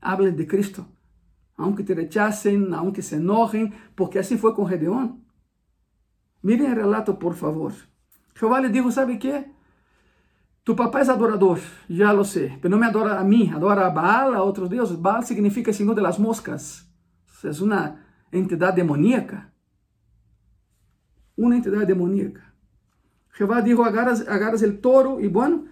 [0.00, 0.86] Hable de Cristo.
[1.56, 5.22] Aunque te rechacen, aunque se enojen, porque assim foi com Gedeón.
[6.42, 7.72] Miren el relato, por favor.
[8.34, 9.50] Jehová le dijo, ¿sabe qué?
[10.64, 13.90] Tu papá es adorador, ya lo sé, pero no me adora a mí, adora a
[13.90, 15.00] Baal, a otros dioses.
[15.00, 16.88] Baal significa Señor de las moscas.
[17.42, 19.52] Es una entidad demoníaca.
[21.34, 22.54] Una entidad demoníaca.
[23.30, 25.64] Jehová dijo, agarras, agarras el toro y bueno,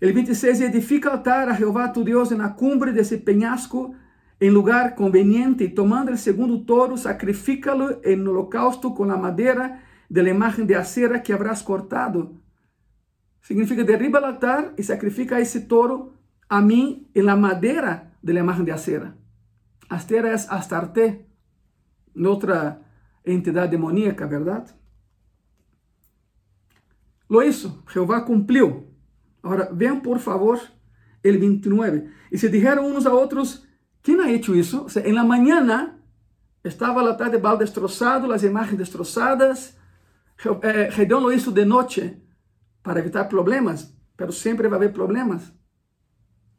[0.00, 3.94] el 26 edifica altar a Jehová tu Dios en la cumbre de ese peñasco
[4.40, 9.83] en lugar conveniente y tomando el segundo toro, sacrifícalo en holocausto con la madera
[10.14, 12.40] de la imagen de acera que habrás cortado.
[13.40, 16.14] Significa derriba el altar y sacrifica ese toro
[16.48, 19.16] a mí en la madera de la imagen de acera.
[19.88, 21.26] Astera es Astarte,
[22.24, 22.80] otra
[23.24, 24.70] entidad demoníaca, ¿verdad?
[27.28, 28.84] Lo hizo, Jehová cumplió.
[29.42, 30.60] Ahora, vean por favor
[31.24, 32.08] el 29.
[32.30, 33.66] Y se dijeron unos a otros,
[34.00, 34.84] ¿Quién ha hecho eso?
[34.84, 35.98] O sea, en la mañana
[36.62, 39.76] estaba la tarde bal destrozado, las imágenes destrozadas.
[40.62, 42.20] Eh, Gedeón lo hizo de noche
[42.82, 45.52] para evitar problemas, pero siempre va a haber problemas.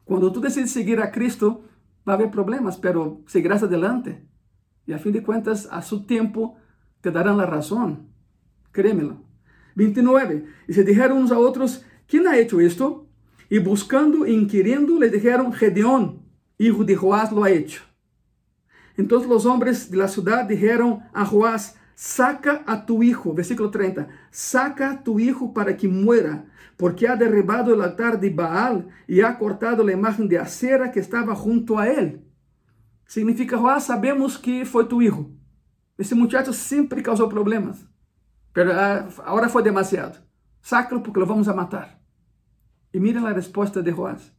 [0.04, 1.64] Cuando tú decides seguir a Cristo,
[2.08, 4.26] va a haber problemas, pero seguirás adelante.
[4.86, 6.56] Y a fin de cuentas, a su tiempo,
[7.00, 8.08] te darán la razón.
[8.72, 9.22] Créemelo.
[9.74, 10.46] 29.
[10.68, 13.08] Y se dijeron unos a otros, ¿quién ha hecho esto?
[13.48, 16.22] Y buscando e inquiriendo, le dijeron, Gedeón,
[16.58, 17.82] hijo de Joás, lo ha hecho.
[18.96, 24.06] Entonces los hombres de la ciudad dijeron a Joás, saca a tu hijo, versículo 30,
[24.30, 26.44] saca a tu hijo para que muera,
[26.76, 31.00] porque ha derribado el altar de Baal y ha cortado la imagen de acera que
[31.00, 32.22] estaba junto a él.
[33.06, 35.30] Significa, Joás, sabemos que fue tu hijo.
[35.96, 37.86] Esse muchacho sempre causou problemas.
[38.52, 40.18] Pero ah, agora foi demasiado.
[40.60, 41.98] Sácalo porque lo vamos a matar.
[42.92, 44.32] E miren a resposta de Joás.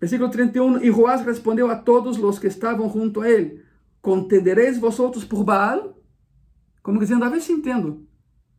[0.00, 0.82] Versículo 31.
[0.82, 3.62] E Joás respondeu a todos os que estavam junto a ele:
[4.00, 5.97] Contendereis vosotros por Baal?
[6.82, 8.06] Como dizendo, a ver se entendo.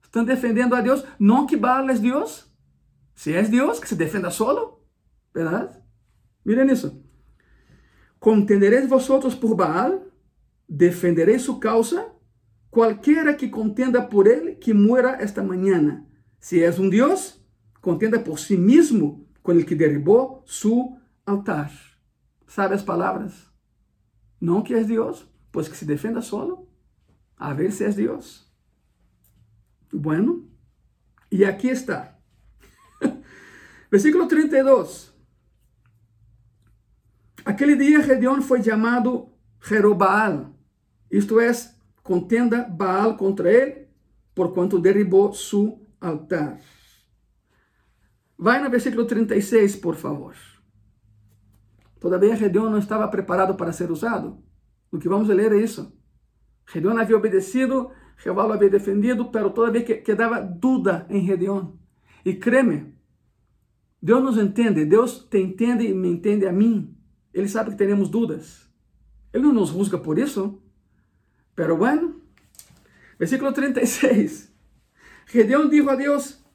[0.04, 2.52] Estão defendendo a Deus, não que é Deus.
[3.16, 4.84] Se é Deus, que se defenda solo.
[5.34, 5.78] Verdade?
[6.46, 7.04] Miren isso.
[8.20, 10.10] Contendereis vosotros por Baal?
[10.70, 12.14] defenderé su causa,
[12.70, 16.06] cualquiera que contenda por él, que muera esta mañana.
[16.40, 17.44] Si es un Dios,
[17.82, 21.72] contenda por sí mismo con el que derribó su altar.
[22.48, 23.52] ¿Sabe as palavras?
[24.40, 26.69] Não que é Deus, pois que se defenda solo,
[27.40, 28.46] a é Deus.
[29.92, 30.52] Bueno,
[31.32, 32.20] e aqui está.
[33.90, 35.14] Versículo 32.
[37.46, 40.54] Aquele dia Gedeón foi chamado Jerobaal,
[41.10, 41.50] isto é,
[42.04, 43.88] contenda Baal contra ele,
[44.36, 46.60] por quanto derribou su altar.
[48.38, 50.36] Vai no versículo 36, por favor.
[52.00, 54.42] Todavia Gedeon não estava preparado para ser usado.
[54.92, 55.99] O que vamos ler é isso.
[56.72, 61.74] Gedeon havia obedecido, Jeová o havia defendido, pero todavia quedava dúvida em Gedeon.
[62.24, 62.94] E creme,
[64.02, 66.96] Deus nos entende, Deus te entende e me entende a mim.
[67.34, 68.70] Ele sabe que teremos dúvidas.
[69.34, 70.62] Ele não nos juzga por isso.
[71.56, 72.22] Pero bueno,
[73.18, 74.54] versículo 36.
[75.26, 76.46] Gedeón dijo a Dios,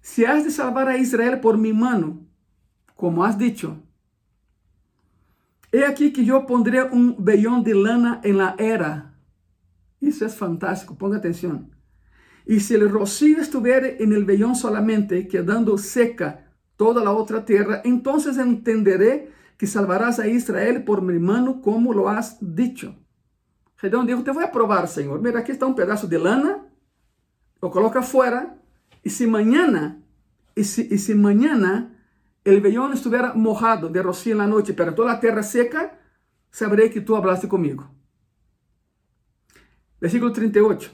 [0.00, 2.26] si has de salvar a Israel por mi mano,
[2.96, 3.82] como has dicho,
[5.72, 9.13] he aquí que yo pondré un vellón de lana en la era.
[10.08, 11.74] Eso es fantástico, ponga atención.
[12.46, 17.80] Y si el rocío estuviere en el vellón solamente, quedando seca toda la otra tierra,
[17.84, 22.96] entonces entenderé que salvarás a Israel por mi mano, como lo has dicho.
[23.76, 25.20] Gedeão dijo, te voy a probar, Senhor.
[25.20, 26.64] Mira, aqui está um pedaço de lana,
[27.60, 28.56] lo coloca fora,
[29.04, 30.02] e se mañana,
[30.56, 31.94] e se, e se mañana
[32.44, 35.98] el vellón estuviera mojado de rocío en la noche, pero toda la tierra seca,
[36.50, 37.93] sabré que tú hablaste conmigo.
[40.04, 40.90] Versículo 38.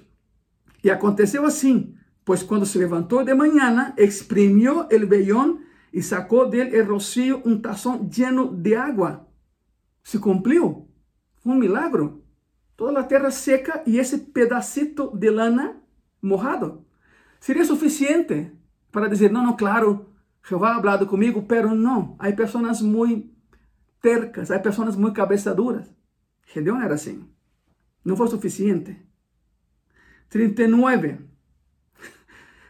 [0.85, 6.77] E aconteceu assim, pois quando se levantou de manhã, exprimiu el vellón e sacou dele
[6.79, 9.27] el rocío um tazón lleno de água.
[10.05, 10.87] Se cumpriu.
[11.42, 12.23] Foi um milagro
[12.77, 15.83] toda a terra seca e esse pedacito de lana
[16.23, 16.87] mojado.
[17.40, 18.53] Seria suficiente
[18.92, 20.07] para dizer, não, não, claro,
[20.49, 22.14] Jeová ha hablado comigo, pero não.
[22.16, 23.29] Há pessoas muito
[24.01, 25.92] tercas, há pessoas muito cabeça duras.
[26.46, 27.29] Gedeón era assim.
[28.04, 28.96] Não foi suficiente.
[30.28, 31.18] 39.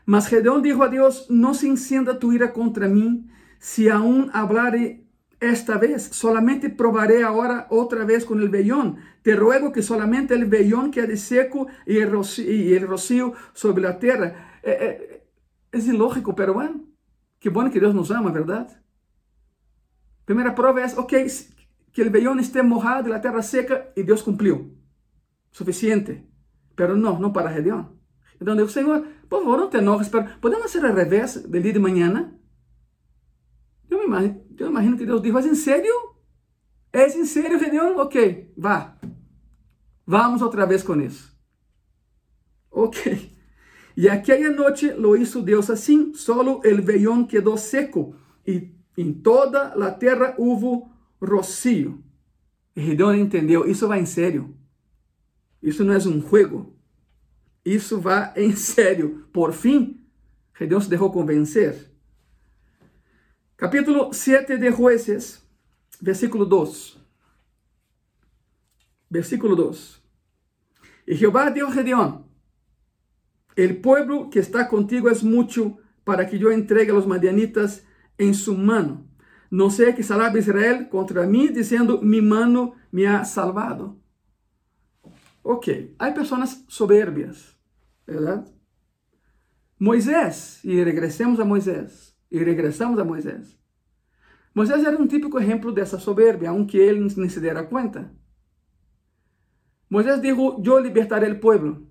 [0.07, 5.07] Mas Gedeón dijo a Deus, não se encienda tu ira contra mim, se aún hablare
[5.39, 8.97] esta vez, solamente probaré ahora otra vez con el vellón.
[9.23, 13.83] Te ruego que solamente el vellón quede seco y el rocío, y el rocío sobre
[13.83, 14.59] la tierra.
[14.63, 15.27] Eh, eh,
[15.73, 16.81] es ilógico, pero bueno,
[17.39, 18.83] qué bueno que Dios nos ama, ¿verdad?
[20.25, 21.13] Primera prueba es, ok,
[21.93, 24.80] que el vellón esté mojado y la tierra seca y Dios cumplió.
[25.51, 26.27] Suficiente.
[26.75, 28.01] Pero no, no para Gedeón.
[28.39, 31.75] Entonces, digo, Señor, por favor, no te enojes, pero podemos hacer al revés del día
[31.75, 32.37] de mañana.
[33.89, 35.93] Yo me imagino, me imagino que Deus dijo, ¿es en serio?
[36.93, 37.95] ¿Es en serio, Gedeón?
[37.99, 38.17] Ok,
[38.57, 38.99] vá.
[40.07, 41.37] Vamos outra vez com isso.
[42.71, 43.31] Ok.
[43.97, 48.15] E aquela noite lo hizo Deus assim, solo el vellón quedou seco
[48.47, 50.89] e em toda a terra houve
[51.21, 52.03] rocío.
[52.75, 54.57] E Gedeón entendeu, isso vai em sério.
[55.63, 56.77] Isso não é um jogo.
[57.65, 59.29] Isso vai em sério.
[59.33, 60.07] Por fim,
[60.59, 61.91] Gedeón se deixou convencer.
[63.57, 65.47] Capítulo 7 de Jueces,
[66.01, 66.99] versículo 2.
[69.11, 70.03] Versículo 2.
[71.07, 72.27] Y Jehová dijo a Gedeón,
[73.57, 77.85] el pueblo que está contigo es mucho para que yo entregue a los madianitas
[78.17, 79.11] en su mano.
[79.51, 83.99] no sea que salga Israel contra mí diciendo, mi mano me ha salvado.
[85.43, 85.69] Ok,
[85.99, 87.57] hay personas soberbias,
[88.07, 88.47] ¿verdad?
[89.79, 93.59] Moisés, y regresemos a Moisés, y regresamos a Moisés.
[94.53, 98.13] Moisés era um típico exemplo dessa soberbia, aunque ele nem se dera cuenta.
[99.89, 101.83] Moisés dijo, yo libertaré el pueblo.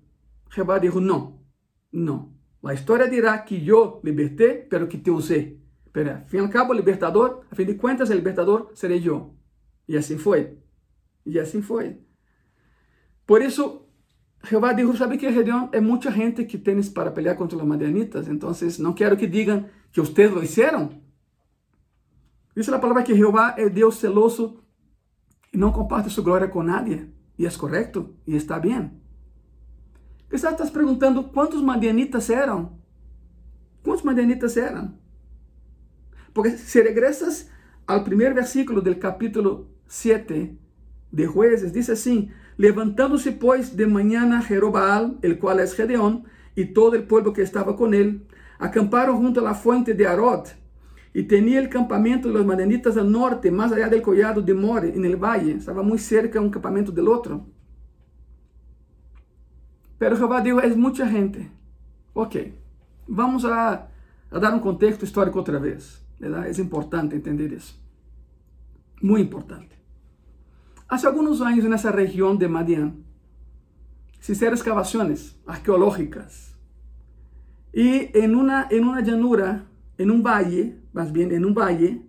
[0.50, 1.42] Jehová dijo, no,
[1.90, 2.34] no.
[2.62, 5.58] La historia dirá que yo liberté, pero que te usé.
[5.92, 9.34] Pero al fin cabo, libertador, a fin de cuentas, el libertador seré yo.
[9.86, 10.58] Y así fue.
[11.24, 12.00] Y así fue.
[13.30, 13.86] Por eso,
[14.42, 15.70] Jehová dijo, ¿sabe que Gedeón?
[15.72, 18.26] Hay mucha gente que tienes para pelear contra los madianitas.
[18.26, 21.00] Entonces, no quiero que digan que ustedes lo hicieron.
[22.56, 24.64] Dice la palabra que Jehová es Dios celoso
[25.52, 27.14] y no comparte su gloria con nadie.
[27.36, 29.00] Y es correcto, y está bien.
[30.28, 32.80] Quizás estás preguntando, ¿cuántos madianitas eran?
[33.84, 34.98] ¿Cuántos madianitas eran?
[36.32, 37.48] Porque si regresas
[37.86, 40.58] al primer versículo del capítulo 7
[41.12, 42.28] de Jueces, dice así,
[42.60, 47.74] levantándose pues de mañana Jerobaal, el cual es Gedeón, y todo el pueblo que estaba
[47.74, 48.26] con él,
[48.58, 50.46] acamparon junto a la fuente de Arod,
[51.14, 54.94] y tenía el campamento de los madianitas al norte, más allá del collado de More,
[54.94, 55.52] en el valle.
[55.52, 57.46] Estaba muy cerca un campamento del otro.
[59.96, 61.50] Pero Jehová dijo, es mucha gente.
[62.12, 62.36] Ok,
[63.08, 63.88] vamos a,
[64.30, 66.04] dar un contexto histórico otra vez.
[66.46, 67.74] Es importante entender eso.
[69.00, 69.79] Muy importante.
[70.90, 73.04] Hace algunos años en esa región de Madian,
[74.18, 76.58] se hicieron excavaciones arqueológicas.
[77.72, 79.66] Y en una, en una llanura,
[79.98, 82.04] en un valle, más bien en un valle,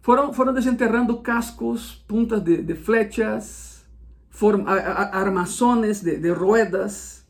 [0.00, 3.84] fueron, fueron desenterrando cascos, puntas de, flechas,
[4.40, 7.26] armazones de, ruedas,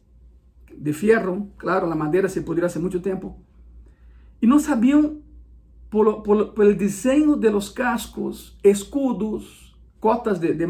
[0.70, 3.38] de fierro, claro, la madera se pudrió hace mucho tiempo,
[4.38, 5.22] y no sabían
[5.88, 9.67] por el diseño de los cascos, escudos,
[10.00, 10.66] cotas de, de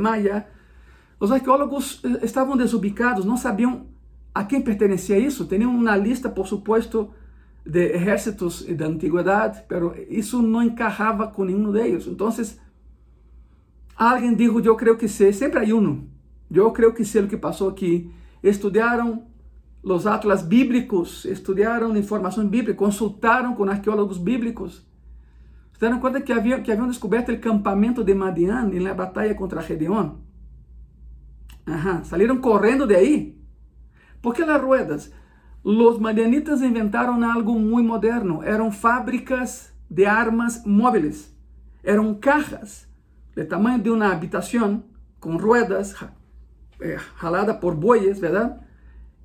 [1.21, 3.87] los arqueólogos eh, estaban desubicados, no sabían
[4.35, 7.11] a quién pertenecía eso, tenían una lista, por supuesto,
[7.65, 12.07] de ejércitos de antigüedad, pero eso no encajaba con ninguno de ellos.
[12.07, 12.61] Entonces,
[13.97, 16.05] alguien dijo, yo creo que sé, siempre hay uno,
[16.49, 18.11] yo creo que sé lo que pasó aquí.
[18.43, 19.25] Estudiaron
[19.83, 24.88] los atlas bíblicos, estudiaron información bíblica, consultaron con arqueólogos bíblicos.
[25.79, 29.37] Se dieron cuenta que, había, que habían descubierto el campamento de Madian en la batalla
[29.37, 30.25] contra Gedeón.
[31.67, 33.41] Ajá, salieron corriendo de ahí.
[34.21, 35.13] ¿Por qué las ruedas?
[35.63, 38.43] Los madianitas inventaron algo muy moderno.
[38.43, 41.33] Eran fábricas de armas móviles.
[41.85, 42.89] Eran cajas
[43.37, 44.85] del tamaño de una habitación
[45.21, 45.95] con ruedas
[46.81, 48.63] eh, jalada por bueyes, ¿verdad?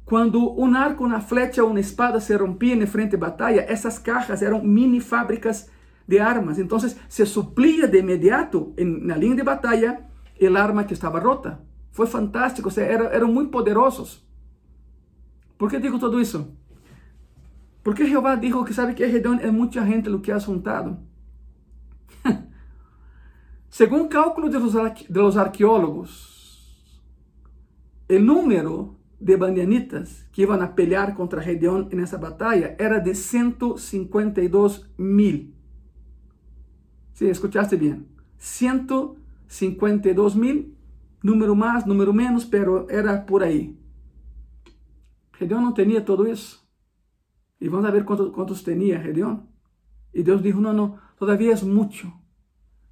[0.06, 4.00] Cuando un arco, una flecha o una espada se rompían en frente de batalla, esas
[4.00, 5.72] cajas eran mini fábricas
[6.08, 6.60] de armas.
[6.60, 11.62] Entonces se suplía de inmediato en la línea de batalla el arma que estaba rota.
[11.92, 14.26] Fue fantástico, o sea, eran, eran muy poderosos.
[15.58, 16.50] ¿Por qué digo todo eso?
[17.84, 21.00] Porque Jehová dijo que sabe que Gedeón es mucha gente lo que ha juntado.
[23.70, 26.92] Según cálculo de los, de los arqueólogos,
[28.08, 33.16] el número de bandianitas que iban a pelear contra Gedeón en esa batalla era de
[33.16, 35.54] 152 mil.
[37.14, 38.08] Sí, escuchaste bien.
[38.38, 40.76] 152 mil,
[41.22, 43.80] número más, número menos, pero era por ahí.
[45.34, 46.60] Gedeón no tenía todo eso.
[47.60, 49.48] Y vamos a ver cuántos, cuántos tenía Gedeón.
[50.12, 52.14] Y Dios dijo, no, no, todavía es mucho.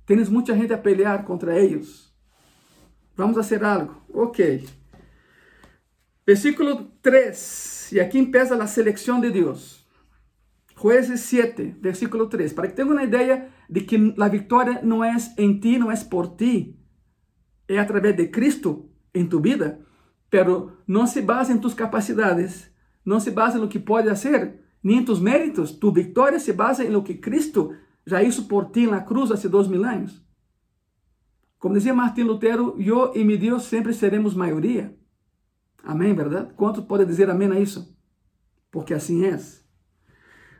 [0.05, 2.15] Tienes mucha gente a pelear contra ellos.
[3.15, 4.01] Vamos a hacer algo.
[4.13, 4.39] Ok.
[6.25, 7.93] Versículo 3.
[7.93, 9.87] Y aquí empieza la selección de Dios.
[10.75, 12.53] Jueces 7, versículo 3.
[12.53, 16.03] Para que tengan una idea de que la victoria no es en ti, no es
[16.03, 16.77] por ti.
[17.69, 19.79] Es a través de Cristo en tu vida.
[20.29, 22.69] Pero não se basa em tus capacidades,
[23.05, 25.71] não se basa em lo que pode fazer, nem em tus méritos.
[25.71, 27.73] Tu vitória se basa em lo que Cristo
[28.05, 30.21] já hizo por ti na cruz há dois mil anos.
[31.57, 34.93] Como dizia Martin Lutero, eu e meu Deus sempre seremos maioria.
[35.81, 36.53] Amém, verdade?
[36.55, 37.95] Quanto pode dizer amém a isso?
[38.69, 39.39] Porque assim é.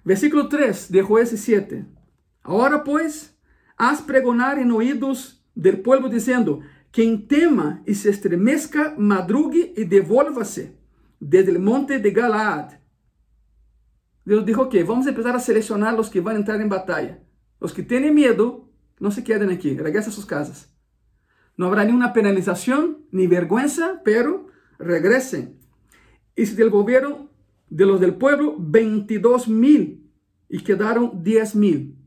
[0.05, 2.00] Versículo 3 de Jueces 7.
[2.43, 3.35] Agora, pois,
[3.77, 10.75] haz pregonar em oídos del pueblo, dizendo: quem tema e se estremezca, madrugue e devolva-se
[11.19, 12.79] desde o monte de Galaad.
[14.25, 17.21] Deus dijo que vamos começar a selecionar os que vão entrar em batalha.
[17.59, 18.69] Os que têm medo,
[18.99, 20.69] não se quedem aqui, regresen a suas casas.
[21.57, 25.55] Não haverá nenhuma penalização, nem vergüenza, pero regresen.
[26.35, 27.29] E se devolveram
[27.69, 30.03] de los del pueblo 22 mil
[30.49, 32.00] e quedaram 10 mil.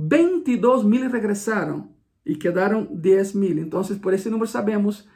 [0.00, 1.90] 22 mil regresaron
[2.24, 3.58] y quedaron 10 mil.
[3.58, 5.08] Entonces, por ese número sabemos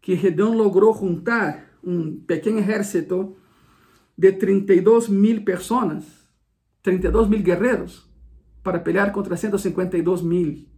[0.00, 3.36] que Gedeón logró juntar un pequeño ejército
[4.16, 6.26] de 32 mil personas,
[6.80, 8.10] 32 mil guerreros,
[8.62, 10.70] para pelear contra 152 mil,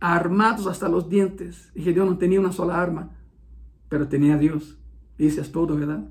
[0.00, 1.70] armados hasta los dientes.
[1.74, 3.18] Y Gedeón no tenía una sola arma,
[3.90, 4.78] pero tenía a Dios.
[5.18, 6.08] Y eso es todo, ¿verdad?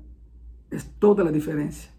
[0.70, 1.90] Es toda la diferencia.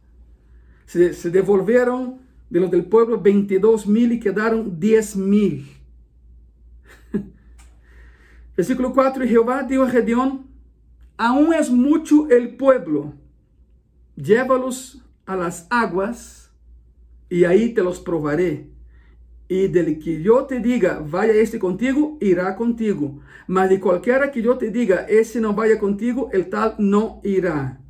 [0.86, 2.23] Se, se devolvieron
[2.54, 5.68] de los del pueblo 22 mil y quedaron 10 mil.
[8.56, 10.46] Versículo 4, y Jehová dijo a Gedeón,
[11.18, 13.16] aún es mucho el pueblo,
[14.16, 16.54] llévalos a las aguas
[17.28, 18.70] y ahí te los probaré.
[19.48, 23.20] Y del que yo te diga, vaya este contigo, irá contigo.
[23.48, 27.82] Mas de cualquiera que yo te diga, ese no vaya contigo, el tal no irá.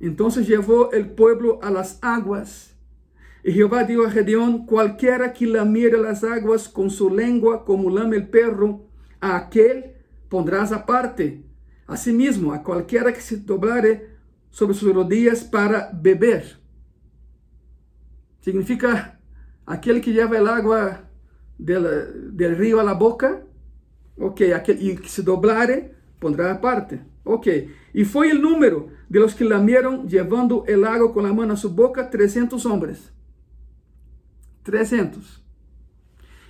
[0.00, 2.73] Entonces llevó el pueblo a las aguas.
[3.44, 8.16] Y Jehová dijo a Gedeón, cualquiera que lamiere las aguas con su lengua como lame
[8.16, 8.86] el perro,
[9.20, 9.96] a aquel
[10.30, 11.44] pondrás aparte.
[11.86, 14.14] Asimismo, a cualquiera que se doblare
[14.48, 16.58] sobre sus rodillas para beber.
[18.40, 19.20] Significa
[19.66, 21.10] aquel que lleva el agua
[21.58, 23.42] del, río a la boca,
[24.18, 27.02] ok, aquel, y que se doblare, pondrá aparte.
[27.24, 27.48] Ok,
[27.92, 31.58] y fue el número de los que lamieron llevando el agua con la mano a
[31.58, 33.13] su boca, 300 hombres.
[34.64, 35.44] 300.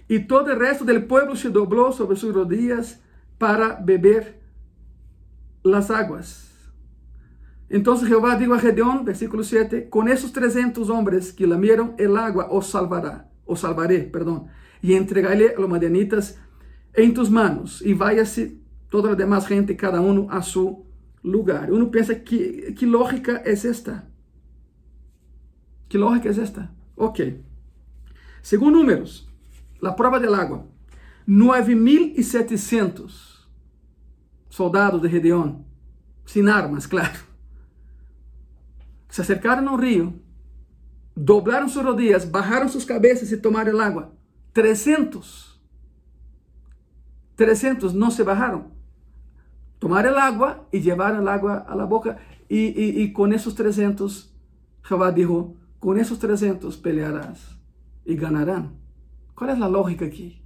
[0.09, 3.01] Y todo el resto del pueblo se dobló sobre sus rodillas
[3.39, 4.41] para beber
[5.62, 6.51] las aguas.
[7.69, 12.49] Entonces Jehová dijo a Gedeón, versículo 7, con esos 300 hombres que lamieron el agua,
[12.51, 14.47] os salvará, os salvaré, perdón,
[14.83, 16.39] y entregaré a los madianitas
[16.93, 18.59] en tus manos, y váyase
[18.91, 20.85] toda la demás gente, cada uno a su
[21.23, 21.73] lugar.
[21.73, 24.09] Uno piensa, ¿qué, qué lógica es esta?
[25.89, 26.73] ¿Qué lógica es esta?
[26.95, 27.21] Ok.
[28.45, 29.26] Según números,
[29.80, 30.66] la prueba del agua,
[31.26, 33.47] 9.700
[34.51, 35.64] soldados de Gedeón,
[36.26, 37.20] sin armas, claro.
[39.09, 40.12] Se acercaron al río,
[41.14, 44.12] doblaron sus rodillas, bajaron sus cabezas y tomaron el agua.
[44.53, 45.59] 300.
[47.36, 48.74] 300 no se bajaron.
[49.78, 52.18] Tomaron el agua y llevaron el agua a la boca.
[52.51, 54.36] Y, y, y con esos 300,
[54.82, 57.53] Jehová dijo, con esos 300 pelearás
[58.05, 58.76] y ganarán.
[59.34, 60.42] ¿Cuál es la lógica aquí?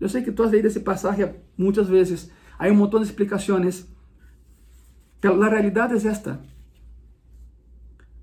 [0.00, 2.32] Yo sé que tú has leído ese pasaje muchas veces.
[2.58, 3.88] Hay un montón de explicaciones.
[5.20, 6.40] Pero la realidad es esta.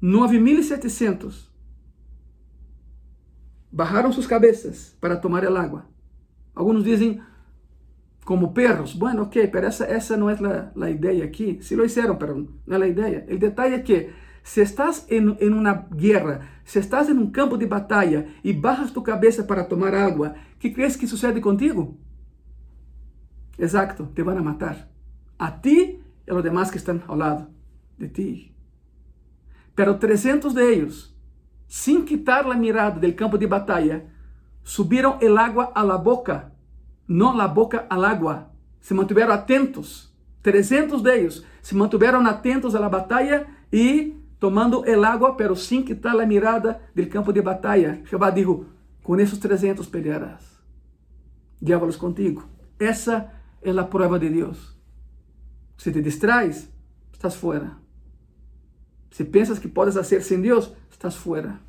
[0.02, 1.50] 9.700
[3.72, 5.88] bajaron sus cabezas para tomar el agua.
[6.56, 7.22] Algunos dicen
[8.24, 8.98] como perros.
[8.98, 11.60] Bueno, ok, pero esa, esa no es la, la idea aquí.
[11.62, 13.26] Sí lo hicieron, pero no es la idea.
[13.28, 17.58] El detalle es que si estás en, en, una guerra, si estás en un campo
[17.58, 21.98] de batalla y bajas tu cabeza para tomar agua, ¿qué crees que sucede contigo?
[23.58, 24.90] Exacto, te van a matar.
[25.38, 27.50] A ti y a los demás que están al lado
[27.98, 28.56] de ti.
[29.76, 31.14] Pero 300 de ellos,
[31.68, 34.06] sin quitar la mirada del campo de batalla,
[34.64, 36.54] subieron el agua a la boca,
[37.06, 38.54] no la boca al agua.
[38.80, 40.16] Se mantuvieron atentos.
[40.42, 45.84] 300 de ellos se mantuvieron atentos a la batalla y tomando el agua, pero sin
[45.84, 48.02] quitar la mirada del campo de batalla.
[48.06, 48.66] Jehová dijo,
[49.04, 50.62] con esos 300 pelearás.
[51.60, 52.44] Llévalos contigo.
[52.78, 54.78] Esa es la prueba de Dios.
[55.78, 56.70] Si te distraes,
[57.12, 57.80] estás fuera.
[59.12, 61.62] Si piensas que puedes hacer sin Dios, estás fuera.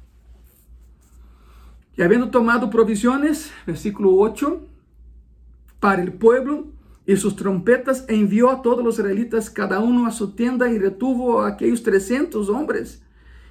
[1.96, 4.66] Y habiendo tomado provisiones, versículo 8,
[5.80, 6.66] para el pueblo,
[7.09, 11.40] y sus trompetas envió a todos los israelitas, cada uno a su tienda, y retuvo
[11.40, 13.02] a aquellos 300 hombres.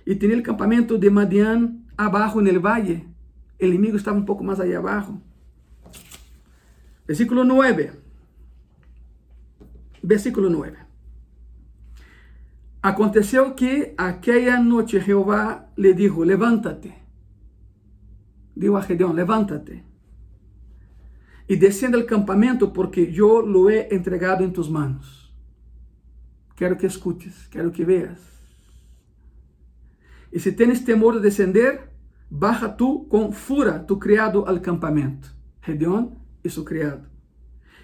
[0.06, 3.08] Y tenía el campamento de Madián abajo en el valle.
[3.58, 5.20] El enemigo estaba un poco más allá abajo.
[7.08, 7.94] Versículo 9.
[10.04, 10.78] Versículo 9.
[12.84, 16.94] Aconteció que aquella noche Jehová le dijo, levántate.
[18.54, 19.87] Dijo a Gedeón, levántate
[21.48, 25.34] y desciende al campamento porque yo lo he entregado en tus manos.
[26.56, 28.20] Quiero que escuches, quiero que veas.
[30.32, 31.92] Y si tienes temor de descender,
[32.30, 35.30] baja tú con fura tu criado al campamento.
[35.62, 37.02] Gedeón y su criado.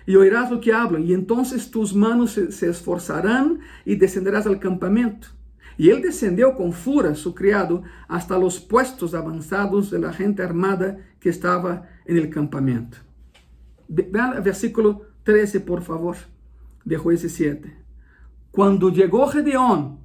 [0.05, 4.59] Y oirás lo que hablan, y entonces tus manos se, se esforzarán y descenderás al
[4.59, 5.29] campamento.
[5.77, 10.97] Y él descendió con fura, su criado, hasta los puestos avanzados de la gente armada
[11.21, 12.97] que estaba en el campamento.
[13.87, 16.15] Vean el versículo 13, por favor,
[16.85, 17.75] de Jueces 7.
[18.51, 20.03] Cuando llegó Gedeón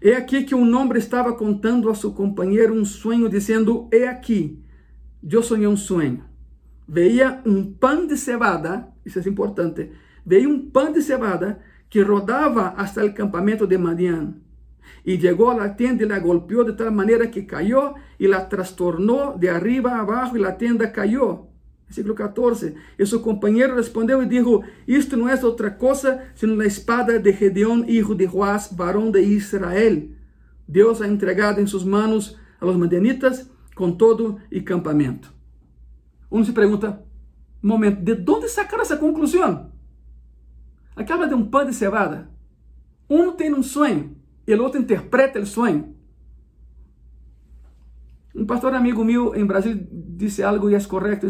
[0.00, 4.62] He aqui que um homem estava contando a seu companheiro um sonho, dizendo: He aqui,
[5.28, 6.22] eu sonhei um sonho.
[6.86, 9.90] Veia um pão de cevada, isso é importante,
[10.24, 11.60] veio um pão de cevada
[11.90, 14.34] que rodava hasta o campamento de Madian.
[15.04, 18.42] E chegou a la tienda e la golpeou de tal maneira que caiu e la
[18.42, 21.47] trastornou de arriba a abaixo e la tienda caiu.
[21.88, 22.74] Versículo 14.
[22.98, 27.32] E seu companheiro respondeu e disse: Isto não é outra coisa senão a espada de
[27.32, 30.10] Gedeón, hijo de Joás, varão de Israel.
[30.68, 35.32] Deus ha entregado em suas mãos a los madianitas com todo e campamento.
[36.30, 37.02] Um se pergunta:
[37.62, 39.72] momento, de onde sacaram essa conclusão?
[40.94, 42.28] Acaba de um pão de cevada.
[43.08, 44.14] Um tem um sonho,
[44.46, 45.96] e o outro interpreta o sonho.
[48.34, 51.26] Um pastor amigo meu em Brasil disse algo e é correto.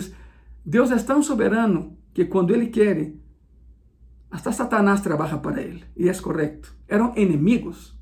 [0.64, 3.12] Deus é tão soberano que quando Ele quer,
[4.30, 5.84] até Satanás trabalha para Ele.
[5.96, 6.74] E é correto.
[6.86, 7.96] Eram inimigos.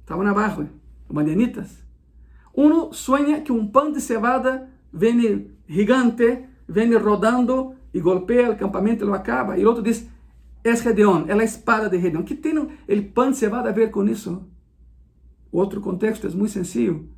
[0.00, 0.68] Estavam abaixo,
[1.10, 1.84] madianitas.
[2.56, 9.04] Um sonha que um pão de cevada vem gigante, vem rodando e golpeia o campamento
[9.04, 9.58] e lo acaba.
[9.58, 10.08] E o outro diz,
[10.62, 12.22] é Gedeon, é a espada de Gedeon.
[12.22, 12.68] que tem o
[13.12, 14.48] pão de cevada a ver com isso?
[15.50, 17.08] Outro contexto é muito sencillo.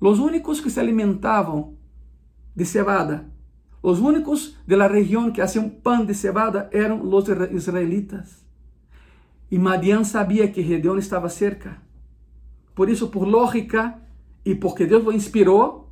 [0.00, 1.76] Os únicos que se alimentavam
[2.54, 3.26] de cevada,
[3.82, 4.88] os únicos de la
[5.32, 8.44] que faziam pão de cevada eram os israelitas.
[9.50, 11.78] E Madian sabia que Gedeon estava cerca.
[12.74, 13.98] Por isso, por lógica
[14.44, 15.90] e porque Deus o inspirou,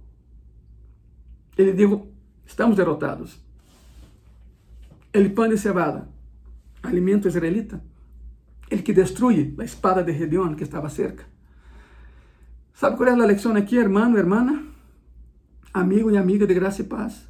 [1.57, 2.03] ele disse:
[2.47, 3.41] estamos derrotados.
[5.13, 6.09] El pão de cevada,
[6.83, 7.83] alimento israelita,
[8.71, 11.25] ele que destrui a espada de Gedeon que estava cerca.
[12.75, 14.63] ¿Sabe qual é a lição aqui, hermano, hermana?
[15.79, 17.29] Amigo e amiga de graça e paz.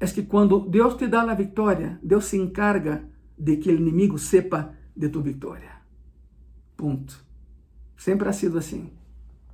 [0.00, 3.04] É que quando Deus te dá a vitória, Deus se encarga
[3.38, 5.70] de que o inimigo sepa de tu vitória.
[6.76, 7.14] Ponto.
[7.96, 8.90] Sempre ha sido assim.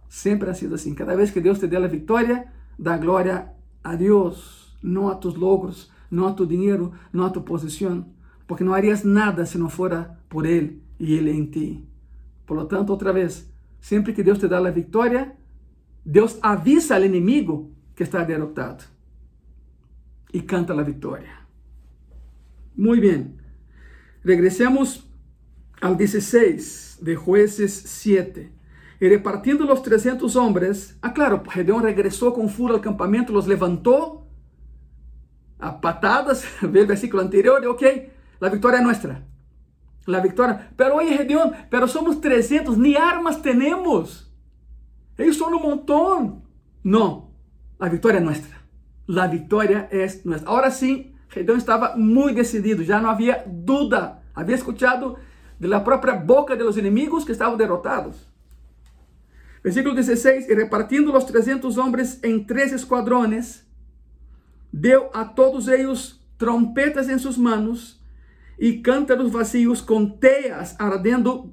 [0.08, 0.94] Sempre ha sido assim.
[0.94, 3.52] Cada vez que Deus te dê a vitória, dá glória
[3.84, 8.06] a Deus, não a tus logros, não a tu dinheiro, não a tu posição,
[8.46, 11.86] porque não harías nada se não fora por Ele e Ele em ti.
[12.46, 13.46] Por lo tanto, outra vez,
[13.80, 15.36] Sempre que Deus te dá a vitória,
[16.04, 18.84] Deus avisa ao inimigo que está derrotado
[20.32, 21.32] e canta a vitória.
[22.76, 23.34] Muito bem.
[24.24, 25.04] Regressemos
[25.80, 28.52] ao 16 de Jueces 7.
[29.00, 34.30] E repartindo os 300 homens, ah, claro, Gedeón regressou com fúria ao campamento, los levantou
[35.58, 39.26] a patadas, vê o versículo anterior, ok, a vitória é nossa
[40.06, 40.70] la victoria.
[40.76, 44.32] Pero oye, Gedeón, pero somos 300, ni armas tenemos.
[45.18, 46.44] Ellos son un montón.
[46.84, 47.27] No,
[47.78, 48.58] la victoria es nuestra.
[49.06, 50.50] La victoria es nuestra.
[50.50, 54.22] Ahora sí, Gedeón estaba muy decidido, ya no había duda.
[54.34, 55.16] Había escuchado
[55.58, 58.28] de la propia boca de los enemigos que estaban derrotados.
[59.62, 63.66] Versículo 16, y repartiendo los 300 hombres en tres escuadrones,
[64.70, 68.00] dio a todos ellos trompetas en sus manos
[68.58, 71.52] e cântaros vazios com teias ardendo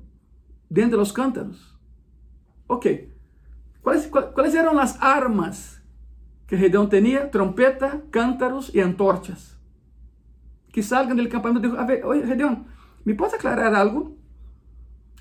[0.70, 1.78] dentro dos cântaros.
[2.68, 3.10] Ok.
[3.82, 5.75] Quais, quais eram as armas
[6.48, 7.28] que Gedeão tinha?
[7.28, 9.58] Trompeta, cântaros e antorchas.
[10.72, 11.78] Que salgam do campamento.
[11.78, 12.66] A ver, oi, Gedeão,
[13.06, 14.18] me pode aclarar algo?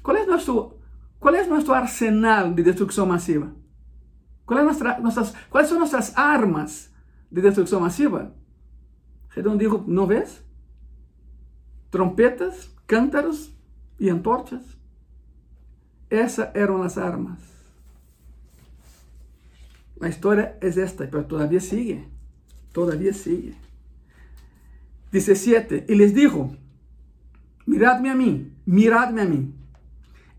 [0.02, 0.74] Qual é nosso,
[1.18, 3.54] qual é nosso arsenal de destruição massiva?
[4.44, 6.92] Qual é nossa, nossas, quais são nossas armas
[7.30, 8.34] de destruição massiva?
[9.34, 10.44] Gedeão disse, não vês?
[11.94, 13.54] trompetas, cântaros
[14.00, 14.76] e antorchas.
[16.10, 17.38] Essas eram as armas.
[20.00, 22.08] A história é esta, mas todavia sigue.
[22.72, 23.54] Todavia sigue.
[25.12, 25.84] 17.
[25.88, 26.50] E les dijo:
[27.66, 29.54] Miradme a mim, miradme a mim,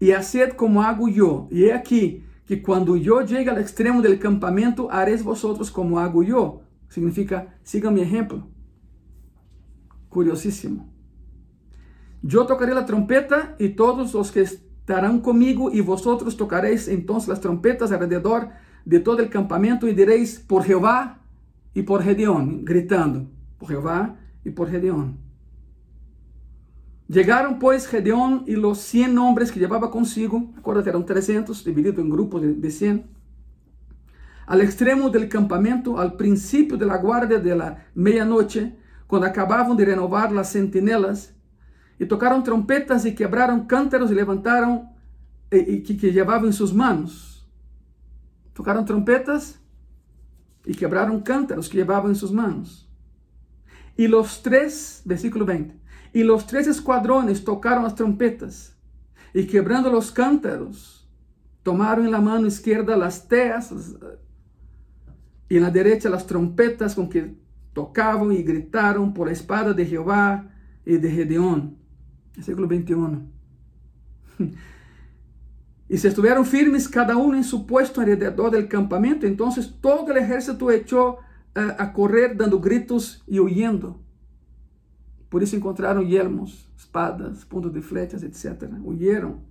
[0.02, 1.48] e haced como hago eu.
[1.50, 6.24] E é aqui que quando eu chegue ao extremo do campamento, haréis vosotros como hago
[6.24, 6.62] eu.
[6.90, 8.48] Significa, sigam mi exemplo.
[10.10, 10.94] Curiosíssimo.
[12.22, 17.42] Yo tocaré la trompeta y todos los que estarán conmigo y vosotros tocaréis entonces las
[17.42, 18.50] trompetas alrededor
[18.86, 21.20] de todo el campamento y diréis por Jehová
[21.74, 23.28] y por Gedeón, gritando,
[23.58, 25.18] por Jehová y por Gedeón.
[27.08, 32.10] Llegaron pues Gedeón y los cien hombres que llevaba consigo, acuérdate, eran 300, dividido en
[32.10, 33.04] grupos de, de 100,
[34.48, 38.76] al extremo del campamento, al principio de la guardia de la medianoche,
[39.08, 41.36] cuando acababan de renovar las centinelas,
[42.00, 44.90] e tocaram trompetas e quebraram cântaros e levantaram
[45.52, 47.35] e, e que, que levavam em suas mãos.
[48.56, 49.60] Tocaram trompetas
[50.66, 52.90] e quebraram cântaros que levavam em suas mãos.
[53.96, 55.76] E os três, versículo 20,
[56.16, 58.76] e os três esquadrones tocaram as trompetas.
[59.36, 61.06] y quebrando los cántaros,
[61.62, 63.74] tomaron en la mano izquierda las teas
[65.50, 67.36] y en la derecha las trompetas con que
[67.74, 70.48] tocaban y gritaron por la espada de Jehová
[70.86, 71.78] y de Gedeón.
[72.34, 73.30] Versículo 21.
[75.88, 80.18] Y se estuvieron firmes cada uno en su puesto alrededor del campamento, entonces todo el
[80.18, 84.00] ejército echó uh, a correr dando gritos y huyendo.
[85.30, 88.70] Por isso encontraram yelmos, espadas, pontos de flechas, etc.
[88.84, 89.42] Huyeron.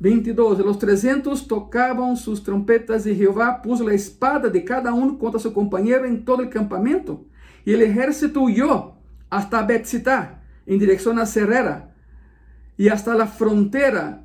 [0.00, 0.58] 22.
[0.58, 5.52] Los 300 tocavam sus trompetas e Jehová puso a espada de cada um contra seu
[5.52, 7.26] companheiro em todo o campamento.
[7.64, 8.94] E o ejército huyó
[9.30, 11.90] hasta Betzitá, em direção a Serrera,
[12.78, 14.23] e hasta a fronteira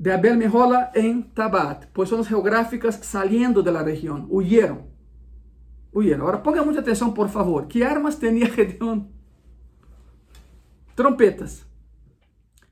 [0.00, 4.26] de Abel Mehola em Tabat, posições geográficas saliendo de la região.
[4.30, 4.88] Huyeron.
[5.92, 6.22] Huyeron.
[6.22, 7.66] Agora ponga muita atenção, por favor.
[7.66, 9.10] Que armas tinha Gedeón?
[10.94, 11.66] trompetas,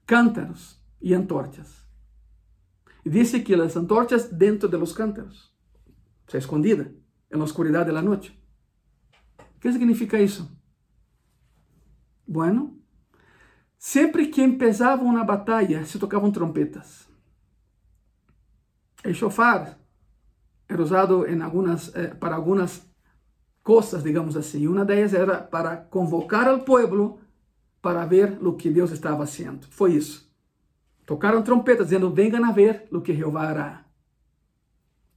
[0.07, 1.87] cántaros y antorchas.
[3.05, 5.55] Dice que las antorchas dentro de los cántaros,
[6.33, 6.91] o escondida
[7.31, 8.39] en la oscuridad de la noche.
[9.61, 10.49] ¿Qué significa eso?
[12.27, 12.75] Bueno,
[13.79, 17.08] sempre que empezava uma batalha, se tocavam trompetas.
[19.05, 19.79] El shofar
[20.69, 22.87] era usado em algumas, eh, para algumas
[23.63, 24.67] coisas, digamos assim.
[24.67, 27.21] Uma delas era para convocar ao povo
[27.81, 29.67] para ver o que Deus estava fazendo.
[29.71, 30.29] Foi isso.
[31.07, 33.85] Tocaram trompetas, dizendo: Venham a ver o que Jeová hará.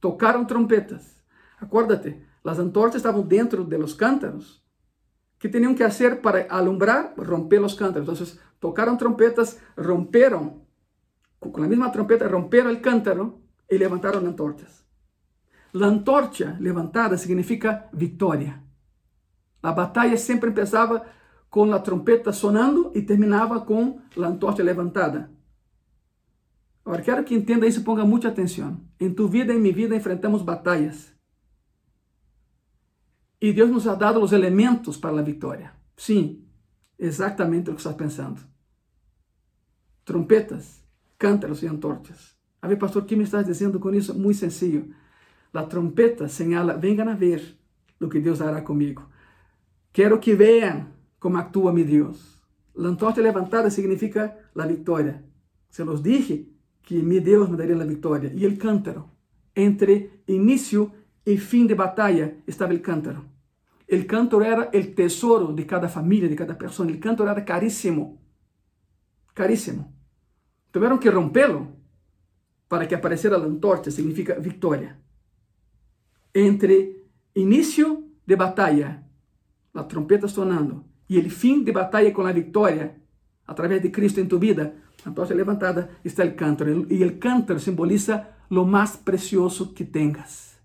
[0.00, 1.20] Tocaram trompetas.
[1.60, 4.62] Acuérdate, as antorchas estavam dentro de los cántaros.
[5.38, 7.14] que tinham que fazer para alumbrar?
[7.18, 8.08] Romper os cántaros.
[8.08, 10.62] Então, tocaram trompetas, romperam,
[11.40, 13.41] com a mesma trompeta, romperam o cântaro
[13.72, 14.84] e levantaram antorchas.
[15.74, 18.62] A antorcha levantada significa vitória.
[19.62, 21.06] A batalha sempre começava
[21.48, 25.30] com a trompeta sonando e terminava com a antorcha levantada.
[26.84, 28.78] Agora, quero que entenda isso e ponga muita atenção.
[29.00, 31.10] Em tu vida e em minha vida enfrentamos batalhas.
[33.40, 35.72] E Deus nos ha dado os elementos para a vitória.
[35.96, 36.44] Sim,
[36.98, 38.42] exatamente o que estás pensando.
[40.04, 40.84] Trompetas,
[41.16, 42.41] cântaros e antorchas.
[42.62, 44.14] A ver, pastor, o que me estás dizendo com isso?
[44.14, 44.94] Muito sencillo.
[45.52, 47.58] A trompeta señala, venham a ver
[48.00, 49.02] o que Deus hará comigo.
[49.92, 50.86] Quero que vejam
[51.18, 52.40] como actúa mi Dios.
[52.74, 55.24] La antorcha levantada significa la victoria.
[55.68, 56.48] Se los dije
[56.82, 58.32] que mi Deus me daria a vitória.
[58.32, 59.10] E el cântaro.
[59.54, 60.92] Entre início
[61.26, 63.24] e fim de batalha estava el cântaro.
[63.86, 66.88] El cântaro era el tesouro de cada família, de cada pessoa.
[66.88, 68.22] El cântaro era caríssimo.
[69.34, 69.92] Caríssimo.
[70.72, 71.81] Tiveram que rompê-lo
[72.72, 74.96] para que aparecera a antorcha, significa vitória.
[76.34, 77.04] Entre
[77.36, 79.04] início de batalha,
[79.74, 82.96] a trompeta sonando, e o fim de batalha com a vitória
[83.46, 86.90] através de Cristo em tu vida, a tocha levantada está o cântaro.
[86.90, 90.58] E o cântaro simboliza lo mais precioso que tengas.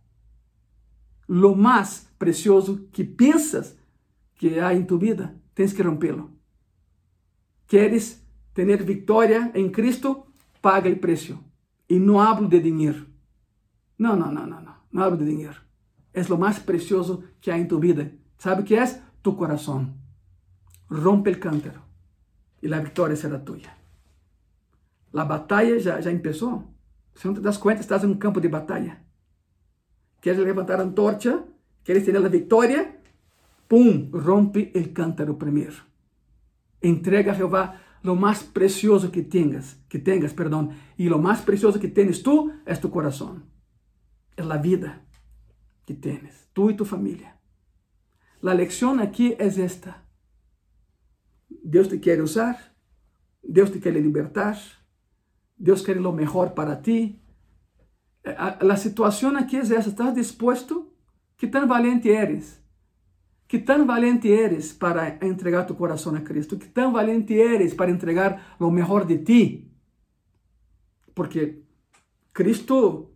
[1.27, 3.77] Lo mais precioso que pensas
[4.35, 6.31] que há em tu vida, tens que rompê-lo.
[7.67, 10.23] Queres ter vitória em Cristo?
[10.61, 11.46] Paga o preço.
[11.89, 13.07] E não hablo de dinheiro.
[13.97, 14.75] Não, não, não, não, não.
[14.91, 15.61] Não hablo de dinheiro.
[16.13, 18.11] É o mais precioso que há em tu vida.
[18.37, 19.01] ¿Sabe o que é?
[19.21, 19.93] Tu coração
[20.89, 21.81] rompe el cántaro
[22.61, 23.77] y la victoria será tuya.
[25.11, 26.63] La batalla ya, ya empezó.
[27.15, 29.03] Si no te das cuenta, estás en un campo de batalla.
[30.21, 31.43] Quieres levantar antorcha,
[31.83, 32.99] quieres tener la victoria,
[33.67, 34.11] ¡pum!
[34.11, 35.75] Rompe el cántaro primero.
[36.81, 41.77] Entrega a Jehová lo más precioso que tengas, que tengas, perdón, y lo más precioso
[41.77, 43.43] que tienes tú es tu corazón.
[44.37, 45.05] Es la vida
[45.85, 47.37] que tienes, tú y tu familia.
[48.39, 50.05] La lección aquí es esta.
[51.49, 52.55] Deus te quer usar,
[53.41, 54.57] Deus te quer libertar,
[55.57, 57.21] Deus quer o melhor para ti.
[58.23, 60.93] A, a situação aqui é essa: estás disposto?
[61.35, 62.57] Que tão valente eres?
[63.47, 66.57] Que tão valente eres para entregar tu coração a Cristo?
[66.57, 69.71] Que tão valente eres para entregar o melhor de ti?
[71.15, 71.63] Porque
[72.33, 73.11] Cristo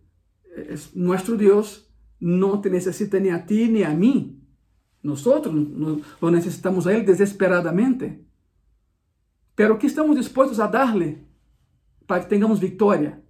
[0.56, 1.86] é nosso Deus,
[2.20, 4.42] não te necessita nem a ti nem a mim.
[5.02, 8.24] Nós lo necessitamos a Ele desesperadamente.
[9.54, 11.26] Pero o que estamos dispostos a dar-lhe
[12.06, 13.21] para que tenhamos vitória?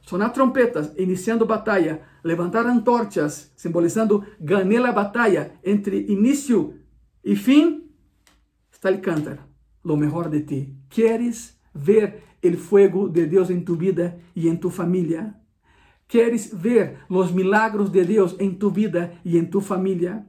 [0.00, 6.74] Sonar trompetas, iniciando batalha, levantar antorchas, simbolizando ganhar a batalha entre início
[7.22, 7.90] e fim,
[8.72, 9.42] está o cântaro,
[9.84, 10.74] lo mejor de ti.
[10.88, 15.34] ¿Quieres ver el fuego de Deus em tu vida e em tu família?
[16.06, 20.24] ¿Quieres ver los milagros de Deus em tu vida e em tu família?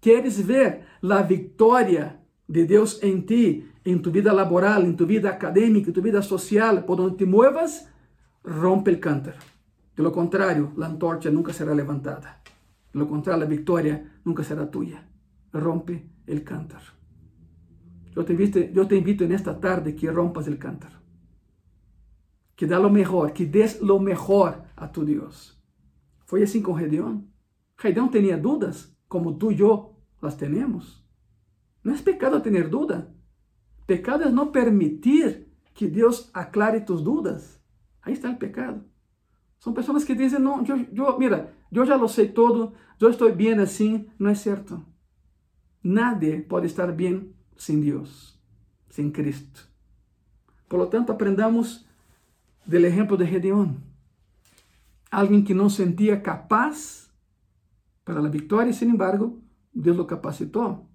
[0.00, 5.28] ¿Quieres ver la victoria de Deus em ti, em tu vida laboral, em tu vida
[5.28, 7.88] acadêmica, em tu vida social, por onde te muevas,
[8.44, 9.38] rompe o cântaro.
[9.96, 12.42] De lo contrário, a antorcha nunca será levantada.
[12.92, 15.08] De lo contrário, a vitória nunca será tuya.
[15.52, 16.92] Rompe o cântaro.
[18.14, 20.98] Eu te, invito, eu te invito nesta tarde que rompas o cântaro.
[22.54, 25.60] Que dá lo mejor, que des lo mejor a tu Deus.
[26.26, 27.24] Foi assim com Gedeón.
[27.76, 31.04] Gedeón tinha dúvidas, como tu e eu las temos.
[31.82, 33.12] Não é pecado ter dúvida.
[33.86, 37.60] Pecado é não permitir que Deus aclare tus dúvidas.
[38.04, 38.84] Aí está o pecado.
[39.58, 43.34] São pessoas que dizem, não, eu, eu, mira, eu já lo sei todo, eu estou
[43.34, 44.06] bem assim.
[44.18, 44.84] Não é certo.
[45.82, 48.38] Nadie pode estar bem sem Deus,
[48.90, 49.68] sem Cristo.
[50.68, 51.86] Por lo tanto, aprendamos
[52.66, 53.76] do exemplo de Gedeón.
[55.10, 57.10] Alguém que não sentia capaz
[58.04, 59.42] para a vitória e, sin embargo,
[59.72, 60.88] Deus o capacitou.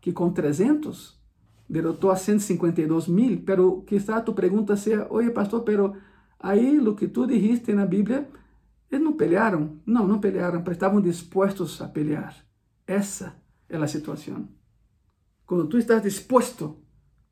[0.00, 1.15] Que com 300
[1.68, 5.94] derrotou a 152 mil, pero quizá tu pergunta seja, oye pastor, pero
[6.38, 8.28] aí o que tu dijiste na Bíblia,
[8.90, 9.80] eles não pelearam?
[9.84, 12.34] Não, não pelearam, mas estavam dispostos a pelear.
[12.86, 13.34] Essa
[13.68, 14.48] é a situação.
[15.44, 16.76] Quando tu estás disposto,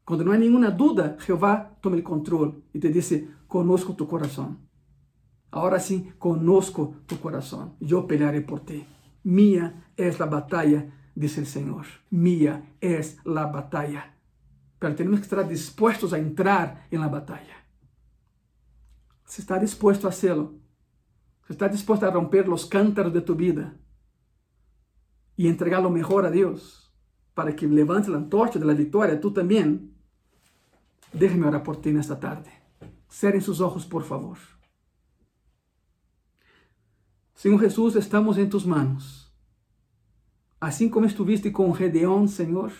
[0.04, 4.56] quando não há nenhuma dúvida, Jeová toma o controle e te diz: Conosco tu coração.
[5.50, 7.76] Agora sim, conosco tu coração.
[7.80, 8.86] Eu pelearei por ti.
[9.24, 11.86] Minha é a batalha, diz o Senhor.
[12.10, 14.13] Minha é a batalha.
[14.84, 17.56] Pero temos que estar dispostos a entrar em la batalha.
[19.24, 20.60] Se está disposto a hacerlo,
[21.46, 23.80] se está disposto a romper os cántaros de tu vida
[25.38, 26.92] e entregar lo mejor a Deus,
[27.34, 29.90] para que levante a antorcha da vitória, tu também.
[31.14, 32.50] Déjame orar por ti nesta tarde.
[33.08, 34.36] Cerrem seus olhos, por favor.
[37.34, 39.32] Senhor Jesus, estamos em tus manos.
[40.60, 42.70] Assim como estuviste com Gedeón, Senhor,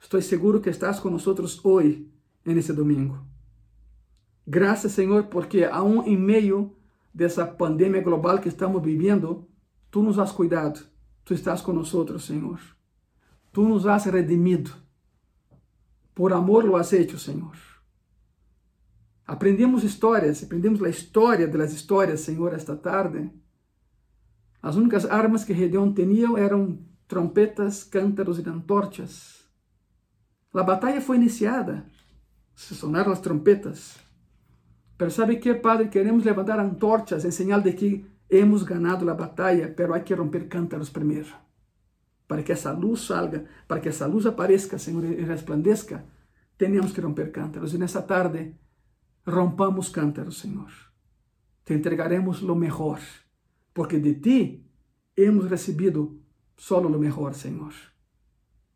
[0.00, 2.10] estou seguro que estás com nós hoje,
[2.44, 3.24] nesse domingo.
[4.46, 6.74] Graças, Senhor, porque aún em meio
[7.12, 9.46] dessa pandemia global que estamos vivendo,
[9.90, 10.80] tu nos has cuidado,
[11.24, 12.60] tu estás conosco, Senhor.
[13.52, 14.70] Tu nos has redimido.
[16.14, 17.56] Por amor lo has hecho, Senhor.
[19.26, 23.30] Aprendemos histórias, aprendemos a história das histórias, Senhor, esta tarde.
[24.62, 29.37] As únicas armas que Gedeon tinha eram trompetas, cântaros e antorchas.
[30.54, 31.84] A batalha foi iniciada.
[32.54, 33.96] Se sonaram as trompetas.
[34.96, 35.88] Pero sabe que, Padre?
[35.88, 40.48] Queremos levantar antorchas em sinal de que hemos ganado a batalha, pero há que romper
[40.48, 41.48] cântaros primeiro
[42.28, 46.04] para que essa luz salga, para que essa luz apareça, Senhor, e resplandeça,
[46.58, 47.72] temos que romper cântaros.
[47.72, 48.54] E nessa tarde,
[49.26, 50.70] rompamos cântaros, Senhor.
[51.64, 53.00] Te entregaremos lo melhor,
[53.72, 54.66] porque de ti
[55.16, 56.20] hemos recebido
[56.56, 57.72] solo lo melhor, Senhor.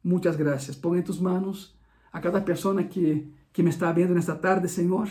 [0.03, 0.75] Muitas graças.
[0.75, 1.77] Põe em tus manos
[2.13, 5.09] a cada pessoa que, que me está vendo nesta tarde, Senhor.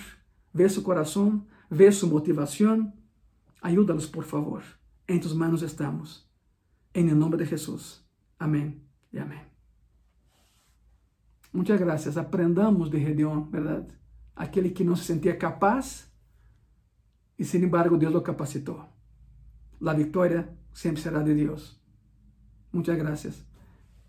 [0.54, 2.92] Vê seu coração, vê sua motivação.
[3.62, 4.64] Ayúdalos, por favor.
[5.08, 6.28] Em tus manos estamos.
[6.94, 8.04] Em nome de Jesus.
[8.38, 8.82] Amém
[9.14, 9.42] e amém.
[11.54, 12.18] Muitas graças.
[12.18, 13.94] Aprendamos de Gedeon, verdade?
[14.36, 16.10] Aquele que não se sentia capaz
[17.38, 18.86] e, sin embargo, Deus o capacitou.
[19.86, 21.80] A vitória sempre será de Deus.
[22.72, 23.51] Muitas graças.